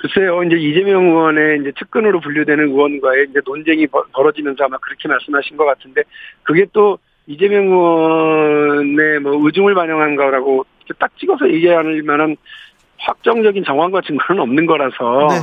글쎄요, 0.00 0.42
이제 0.42 0.56
이재명 0.56 1.04
의원의 1.04 1.60
이제 1.60 1.72
측근으로 1.78 2.18
분류되는 2.20 2.68
의원과의 2.70 3.26
이제 3.30 3.40
논쟁이 3.46 3.86
벌- 3.86 4.02
벌어지면서 4.12 4.64
아마 4.64 4.76
그렇게 4.78 5.06
말씀하신 5.06 5.56
것 5.56 5.64
같은데, 5.64 6.02
그게 6.42 6.66
또 6.72 6.98
이재명 7.28 7.66
의원의 7.70 9.20
뭐 9.20 9.46
의중을 9.46 9.74
반영한 9.76 10.16
거라고 10.16 10.66
딱 10.98 11.16
찍어서 11.18 11.48
얘기할 11.52 12.02
만한 12.02 12.36
확정적인 12.98 13.62
정황과 13.64 14.00
증거는 14.00 14.42
없는 14.42 14.66
거라서, 14.66 15.28
네. 15.30 15.36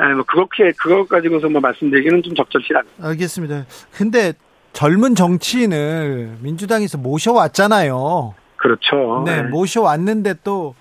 예, 0.00 0.14
뭐 0.14 0.24
그렇게 0.24 0.72
그것 0.78 1.08
가지고서 1.08 1.48
뭐 1.48 1.60
말씀드리기는 1.60 2.22
좀 2.22 2.34
적절치 2.34 2.68
않습니다. 2.74 3.08
알겠습니다. 3.08 3.64
근데 3.96 4.32
젊은 4.72 5.14
정치인을 5.14 6.36
민주당에서 6.42 6.98
모셔왔잖아요. 6.98 8.34
그렇죠. 8.56 9.22
네, 9.26 9.38
예. 9.38 9.42
모셔왔는데 9.42 10.34
또 10.44 10.74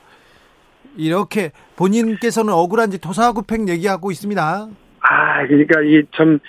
이렇게 0.98 1.52
본인께서는 1.76 2.54
억울한 2.54 2.92
지 2.92 3.00
토사구팽 3.00 3.70
얘기하고 3.70 4.12
있습니다. 4.12 4.68
아, 5.02 5.48
그러니까 5.48 5.82
이 5.82 6.04
참 6.16 6.40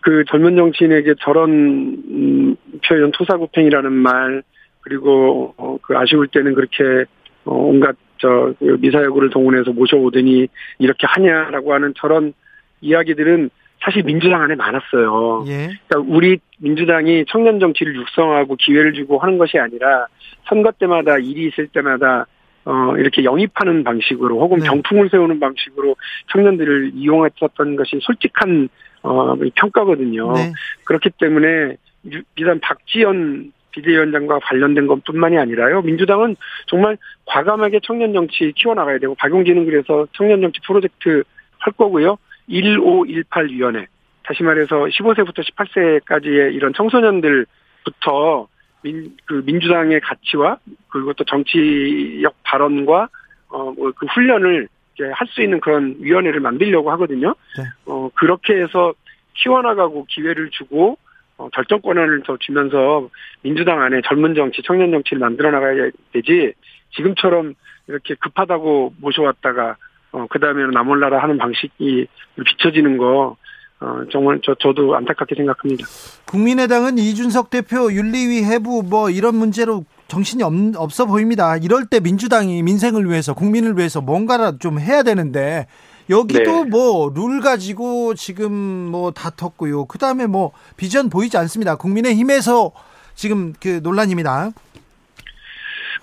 그 0.00 0.24
젊은 0.28 0.56
정치인에게 0.56 1.14
저런 1.20 1.50
음, 1.50 2.56
표현 2.88 3.10
토사구팽이라는 3.12 3.92
말 3.92 4.42
그리고 4.80 5.54
어, 5.58 5.76
그 5.82 5.96
아쉬울 5.96 6.28
때는 6.28 6.54
그렇게 6.54 7.04
어, 7.44 7.54
온갖 7.54 7.94
저그 8.18 8.78
미사여구를 8.80 9.30
동원해서 9.30 9.72
모셔오더니 9.72 10.48
이렇게 10.78 11.06
하냐라고 11.06 11.74
하는 11.74 11.92
저런 11.96 12.32
이야기들은 12.80 13.50
사실 13.80 14.02
민주당 14.02 14.42
안에 14.42 14.54
많았어요. 14.54 15.44
예. 15.48 15.68
그러니까 15.88 16.14
우리 16.14 16.38
민주당이 16.58 17.26
청년 17.28 17.60
정치를 17.60 17.94
육성하고 17.96 18.56
기회를 18.56 18.94
주고 18.94 19.18
하는 19.18 19.38
것이 19.38 19.58
아니라 19.58 20.06
선거 20.48 20.70
때마다 20.72 21.18
일이 21.18 21.46
있을 21.48 21.68
때마다 21.68 22.26
어 22.64 22.96
이렇게 22.96 23.22
영입하는 23.22 23.84
방식으로 23.84 24.40
혹은 24.40 24.58
네. 24.58 24.66
병풍을 24.68 25.08
세우는 25.10 25.38
방식으로 25.38 25.94
청년들을 26.32 26.92
이용했었던 26.94 27.76
것이 27.76 27.98
솔직한 28.02 28.68
어 29.02 29.36
평가거든요. 29.54 30.32
네. 30.32 30.52
그렇기 30.84 31.10
때문에 31.20 31.76
유- 32.12 32.22
비단 32.34 32.58
박지원 32.60 33.52
비대위원장과 33.76 34.40
관련된 34.40 34.86
것뿐만이 34.86 35.38
아니라요. 35.38 35.82
민주당은 35.82 36.36
정말 36.66 36.96
과감하게 37.26 37.80
청년 37.82 38.12
정치 38.12 38.52
키워나가야 38.52 38.98
되고 38.98 39.14
박용진은 39.14 39.66
그래서 39.66 40.06
청년 40.12 40.40
정치 40.40 40.60
프로젝트 40.66 41.22
할 41.58 41.72
거고요. 41.74 42.16
1518 42.48 43.48
위원회 43.50 43.86
다시 44.24 44.42
말해서 44.42 44.84
15세부터 44.86 45.44
18세까지의 45.44 46.54
이런 46.54 46.72
청소년들부터 46.74 48.48
민, 48.82 49.16
그 49.26 49.42
민주당의 49.44 50.00
가치와 50.00 50.58
그리고 50.88 51.12
또 51.12 51.24
정치적 51.24 52.34
발언과 52.44 53.08
어그 53.48 54.06
훈련을 54.14 54.68
할 55.12 55.26
수 55.28 55.42
있는 55.42 55.60
그런 55.60 55.96
위원회를 56.00 56.40
만들려고 56.40 56.90
하거든요. 56.92 57.34
네. 57.58 57.64
어 57.84 58.08
그렇게 58.14 58.54
해서 58.62 58.94
키워나가고 59.34 60.06
기회를 60.08 60.48
주고 60.50 60.96
어, 61.38 61.48
결정 61.50 61.80
권한을 61.80 62.22
더 62.26 62.36
주면서 62.38 63.08
민주당 63.42 63.82
안에 63.82 64.00
젊은 64.06 64.34
정치, 64.34 64.62
청년 64.64 64.90
정치를 64.90 65.18
만들어 65.18 65.50
나가야 65.50 65.90
되지 66.12 66.54
지금처럼 66.94 67.54
이렇게 67.88 68.14
급하다고 68.14 68.94
모셔왔다가 69.00 69.76
어, 70.12 70.26
그 70.30 70.38
다음에는 70.38 70.70
나몰라라 70.70 71.22
하는 71.22 71.36
방식이 71.36 72.06
비춰지는 72.44 72.96
거 72.96 73.36
어, 73.78 74.00
정말 74.10 74.40
저 74.42 74.54
저도 74.54 74.96
안타깝게 74.96 75.34
생각합니다. 75.34 75.86
국민의당은 76.26 76.96
이준석 76.96 77.50
대표 77.50 77.92
윤리위 77.92 78.42
해부 78.42 78.82
뭐 78.88 79.10
이런 79.10 79.34
문제로 79.34 79.84
정신이 80.08 80.42
없, 80.42 80.52
없어 80.76 81.04
보입니다. 81.04 81.56
이럴 81.58 81.84
때 81.84 82.00
민주당이 82.00 82.62
민생을 82.62 83.06
위해서 83.06 83.34
국민을 83.34 83.76
위해서 83.76 84.00
뭔가를 84.00 84.58
좀 84.60 84.80
해야 84.80 85.02
되는데 85.02 85.66
여기도 86.10 86.64
네. 86.64 86.70
뭐룰 86.70 87.40
가지고 87.40 88.14
지금 88.14 88.52
뭐 88.52 89.10
다퉜고요. 89.10 89.86
그 89.86 89.98
다음에 89.98 90.26
뭐 90.26 90.52
비전 90.76 91.10
보이지 91.10 91.36
않습니다. 91.38 91.76
국민의힘에서 91.76 92.72
지금 93.14 93.52
그 93.60 93.80
논란입니다. 93.82 94.50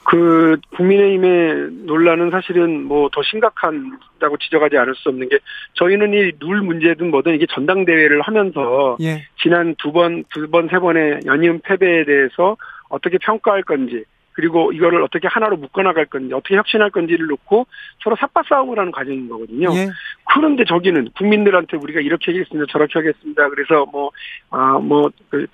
그 0.06 0.58
국민의힘의 0.76 1.70
논란은 1.86 2.30
사실은 2.32 2.84
뭐 2.84 3.08
더 3.14 3.22
심각하다고 3.24 4.38
지적하지 4.42 4.78
않을 4.78 4.96
수 4.96 5.08
없는 5.10 5.30
게 5.30 5.40
저희는 5.76 6.14
이 6.14 6.32
룰 6.42 6.62
문제든 6.62 7.10
뭐든 7.10 7.36
이게 7.36 7.46
전당대회를 7.50 8.22
하면서 8.22 8.98
예, 9.02 9.26
지난 9.42 9.76
두 9.78 9.94
번, 9.94 10.26
두 10.34 10.50
번, 10.50 10.68
세 10.70 10.80
번의 10.80 11.22
연이은 11.26 11.62
패배에 11.64 12.04
대해서 12.06 12.58
어떻게 12.90 13.18
평가할 13.18 13.64
건지 13.64 14.04
그리고 14.34 14.72
이거를 14.72 15.02
어떻게 15.02 15.28
하나로 15.28 15.58
묶어나갈 15.58 16.06
건지 16.06 16.34
어떻게 16.34 16.56
혁신할 16.56 16.92
건지를 16.92 17.28
놓고 17.28 17.68
서로 18.04 18.16
삽바 18.20 18.44
싸움을 18.50 18.78
하는 18.78 18.92
과정인 18.92 19.30
거거든요. 19.30 19.70
예. 19.76 19.90
그런데 20.34 20.66
저기는 20.66 21.10
국민들한테 21.18 21.78
우리가 21.78 22.02
이렇게 22.02 22.32
하겠습니다, 22.32 22.72
저렇게 22.72 23.00
하겠습니다. 23.00 23.50
그래서 23.50 23.86
뭐 23.86 24.12
아뭐그 24.50 25.48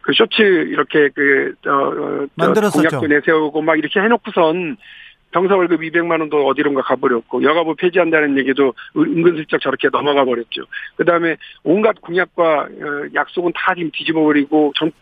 그 0.00 0.12
쇼츠 0.12 0.42
이렇게 0.42 1.08
그 1.14 1.54
어, 1.66 1.70
어 1.70 2.26
만들었었죠. 2.36 2.88
공약도 2.88 3.06
내세우고 3.06 3.62
막 3.62 3.78
이렇게 3.78 4.00
해놓고선 4.00 4.76
병사 5.34 5.56
월급 5.56 5.80
200만 5.80 6.20
원도 6.20 6.46
어디론가 6.46 6.82
가버렸고 6.82 7.42
여가부 7.42 7.74
폐지한다는 7.74 8.38
얘기도 8.38 8.72
은근슬쩍 8.96 9.60
저렇게 9.60 9.88
넘어가 9.90 10.24
버렸죠. 10.24 10.62
그다음에 10.96 11.36
온갖 11.64 12.00
공약과 12.00 12.42
어, 12.44 12.68
약속은 13.14 13.52
다 13.54 13.74
지금 13.74 13.90
뒤집어버리고 13.92 14.72
전, 14.76 14.92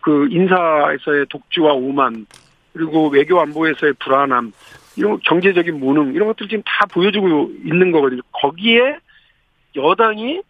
그 0.00 0.26
인사에서의 0.30 1.26
독주와 1.28 1.74
오만 1.74 2.26
그리고 2.72 3.08
외교 3.08 3.40
안보에서의 3.40 3.94
불안함 3.98 4.52
이런 4.96 5.18
경제적인 5.20 5.78
무능 5.78 6.14
이런 6.14 6.28
것들 6.28 6.48
지금 6.48 6.62
다 6.64 6.86
보여주고 6.86 7.50
있는 7.64 7.92
거거든요. 7.92 8.20
거기에 8.32 8.98
여당이 9.76 10.42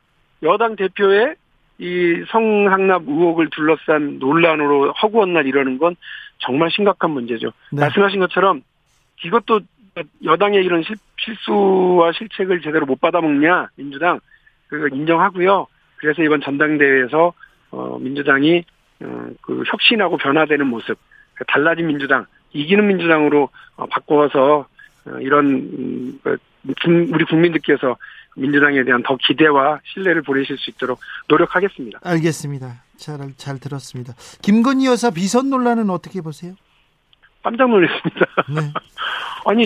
여당 0.43 0.77
대표의 0.77 1.37
이 1.79 2.25
성상납 2.29 3.03
의혹을 3.07 3.49
둘러싼 3.51 4.19
논란으로 4.19 4.93
허구한 4.93 5.33
날 5.33 5.47
이러는 5.47 5.79
건 5.79 5.97
정말 6.39 6.71
심각한 6.71 7.11
문제죠. 7.11 7.53
네. 7.73 7.81
말씀하신 7.81 8.21
것처럼 8.21 8.63
이것도 9.25 9.61
여당의 10.25 10.65
이런 10.65 10.83
실, 10.83 10.97
실수와 11.19 12.13
실책을 12.13 12.63
제대로 12.63 12.87
못 12.87 13.01
받아먹냐 13.01 13.69
민주당 13.77 14.21
그거 14.69 14.89
인정하고요. 14.89 15.67
그래서 15.97 16.23
이번 16.23 16.41
전당대회에서 16.41 17.33
어, 17.71 17.99
민주당이 17.99 18.65
어, 19.01 19.29
그 19.41 19.63
혁신하고 19.67 20.17
변화되는 20.17 20.67
모습, 20.67 20.87
그 20.87 20.97
달라진 21.49 21.87
민주당, 21.87 22.27
이기는 22.53 22.87
민주당으로 22.87 23.49
어, 23.77 23.87
바꿔서 23.87 24.67
어, 25.07 25.11
이런 25.21 25.47
음, 25.47 26.21
그, 26.23 26.39
우리 26.85 27.25
국민들께서 27.25 27.97
민주당에 28.37 28.85
대한 28.85 29.03
더 29.03 29.17
기대와 29.17 29.81
신뢰를 29.85 30.23
보내실 30.23 30.57
수 30.59 30.71
있도록 30.71 31.01
노력하겠습니다. 31.29 31.99
알겠습니다. 32.03 32.83
잘, 32.97 33.19
잘 33.37 33.59
들었습니다. 33.59 34.15
김건희 34.43 34.87
여사 34.87 35.11
비선 35.11 35.51
논란은 35.51 35.91
어떻게 35.91 36.21
보세요? 36.21 36.55
깜짝 37.43 37.69
놀랐습니다. 37.69 38.27
네. 38.49 38.61
아니 39.47 39.65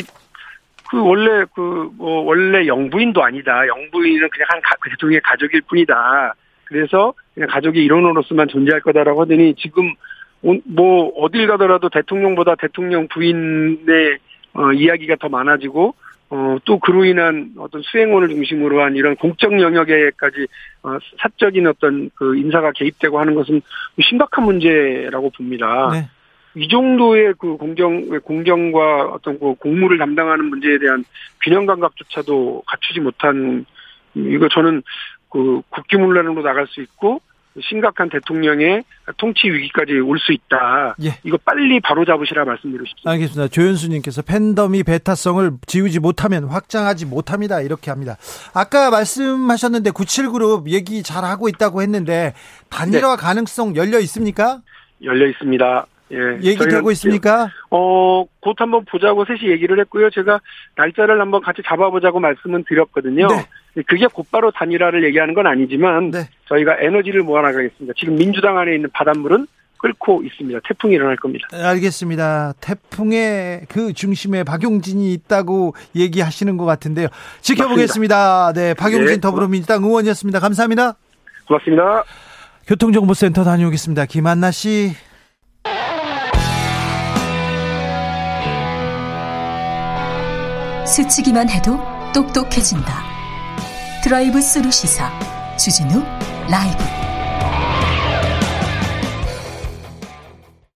그 0.89 1.01
원래 1.03 1.45
그 1.55 1.77
뭐 1.97 2.23
원래 2.23 2.67
영부인도 2.67 3.23
아니다. 3.25 3.67
영부인은 3.67 4.29
그냥 4.31 4.47
한 4.51 4.61
가, 4.61 4.77
그 4.81 4.91
대통령의 4.91 5.21
가족일 5.23 5.63
뿐이다. 5.63 6.35
그래서 6.65 7.15
그냥 7.35 7.49
가족의 7.51 7.85
일원으로서만 7.85 8.49
존재할 8.49 8.81
거다라고 8.81 9.23
하더니 9.23 9.55
지금 9.57 9.95
뭐 10.41 11.09
어딜 11.17 11.47
가더라도 11.47 11.89
대통령보다 11.89 12.55
대통령 12.57 13.09
부인의 13.09 14.19
어, 14.55 14.73
이야기가 14.73 15.17
더 15.17 15.29
많아지고 15.29 15.95
어, 16.29 16.57
또 16.65 16.79
그로 16.79 17.05
인한 17.05 17.53
어떤 17.59 17.83
수행원을 17.83 18.29
중심으로 18.29 18.83
한 18.83 18.97
이런 18.97 19.15
공적 19.17 19.61
영역에까지 19.61 20.47
어, 20.83 20.99
사적인 21.19 21.67
어떤 21.67 22.11
그 22.15 22.37
인사가 22.37 22.73
개입되고 22.73 23.19
하는 23.19 23.35
것은 23.35 23.63
심각한 24.01 24.45
문제라고 24.45 25.31
봅니다. 25.31 25.91
네. 25.93 26.09
이 26.57 26.69
정도의 26.69 27.35
그 27.39 27.57
공정, 27.59 28.09
공정과 28.21 29.11
어떤 29.13 29.39
그 29.39 29.55
공무를 29.55 29.99
담당하는 29.99 30.47
문제에 30.47 30.79
대한 30.79 31.05
균형 31.43 31.67
감각조차도 31.67 32.63
갖추지 32.67 33.01
못한, 33.01 33.67
이거 34.15 34.49
저는 34.49 34.83
그 35.29 35.61
국기문란으로 35.69 36.43
나갈 36.43 36.67
수 36.67 36.81
있고, 36.81 37.21
심각한 37.63 38.09
대통령의 38.11 38.85
통치 39.17 39.49
위기까지 39.49 39.93
올 40.01 40.19
수 40.19 40.33
있다. 40.33 40.97
예. 41.05 41.19
이거 41.25 41.39
빨리 41.45 41.79
바로 41.81 42.05
잡으시라 42.05 42.45
말씀드리고 42.45 42.85
싶습니다. 42.87 43.11
알겠습니다. 43.11 43.49
조현수님께서 43.49 44.23
팬덤이 44.23 44.83
베타성을 44.83 45.53
지우지 45.67 46.01
못하면 46.01 46.45
확장하지 46.45 47.07
못합니다. 47.07 47.61
이렇게 47.61 47.91
합니다. 47.91 48.17
아까 48.55 48.91
말씀하셨는데 48.91 49.91
97그룹 49.91 50.69
얘기 50.69 51.03
잘 51.03 51.25
하고 51.25 51.49
있다고 51.49 51.83
했는데 51.83 52.35
단일화 52.71 53.17
네. 53.17 53.23
가능성 53.23 53.77
열려 53.77 53.99
있습니까? 54.01 54.61
열려 55.03 55.27
있습니다. 55.29 55.87
예. 56.13 56.17
얘기되고 56.43 56.91
있습니까? 56.93 57.49
어, 57.71 58.25
곧 58.41 58.55
한번 58.59 58.85
보자고 58.85 59.25
셋이 59.25 59.51
얘기를 59.51 59.79
했고요. 59.81 60.11
제가 60.11 60.41
날짜를 60.77 61.21
한번 61.21 61.43
같이 61.43 61.63
잡아보자고 61.67 62.21
말씀은 62.21 62.65
드렸거든요. 62.69 63.27
네. 63.27 63.47
그게 63.87 64.07
곧바로 64.07 64.51
단일화를 64.51 65.05
얘기하는 65.05 65.35
건 65.35 65.47
아니지만 65.47 66.11
네. 66.11 66.29
저희가 66.49 66.77
에너지를 66.81 67.23
모아나가겠습니다. 67.23 67.95
지금 67.97 68.17
민주당 68.17 68.59
안에 68.59 68.75
있는 68.75 68.89
바닷물은 68.93 69.47
끓고 69.79 70.23
있습니다. 70.25 70.61
태풍이 70.67 70.95
일어날 70.95 71.17
겁니다. 71.17 71.47
알겠습니다. 71.53 72.55
태풍의 72.61 73.67
그 73.69 73.93
중심에 73.93 74.43
박용진이 74.43 75.13
있다고 75.13 75.75
얘기하시는 75.95 76.57
것 76.57 76.65
같은데요. 76.65 77.09
지켜보겠습니다. 77.43 78.17
맞습니다. 78.17 78.53
네, 78.55 78.75
박용진 78.75 79.17
네. 79.17 79.21
더불어민주당 79.21 79.85
의원이었습니다. 79.85 80.41
감사합니다. 80.41 80.95
고맙습니다. 81.47 82.05
교통정보센터 82.67 83.45
다녀오겠습니다. 83.45 84.07
김한나 84.07 84.51
씨. 84.51 84.93
스치기만 90.87 91.51
해도 91.51 91.79
똑똑해진다. 92.15 93.16
드라이브 94.07 94.41
스루 94.41 94.71
시사 94.71 95.11
주진우 95.57 96.01
라이브 96.49 97.16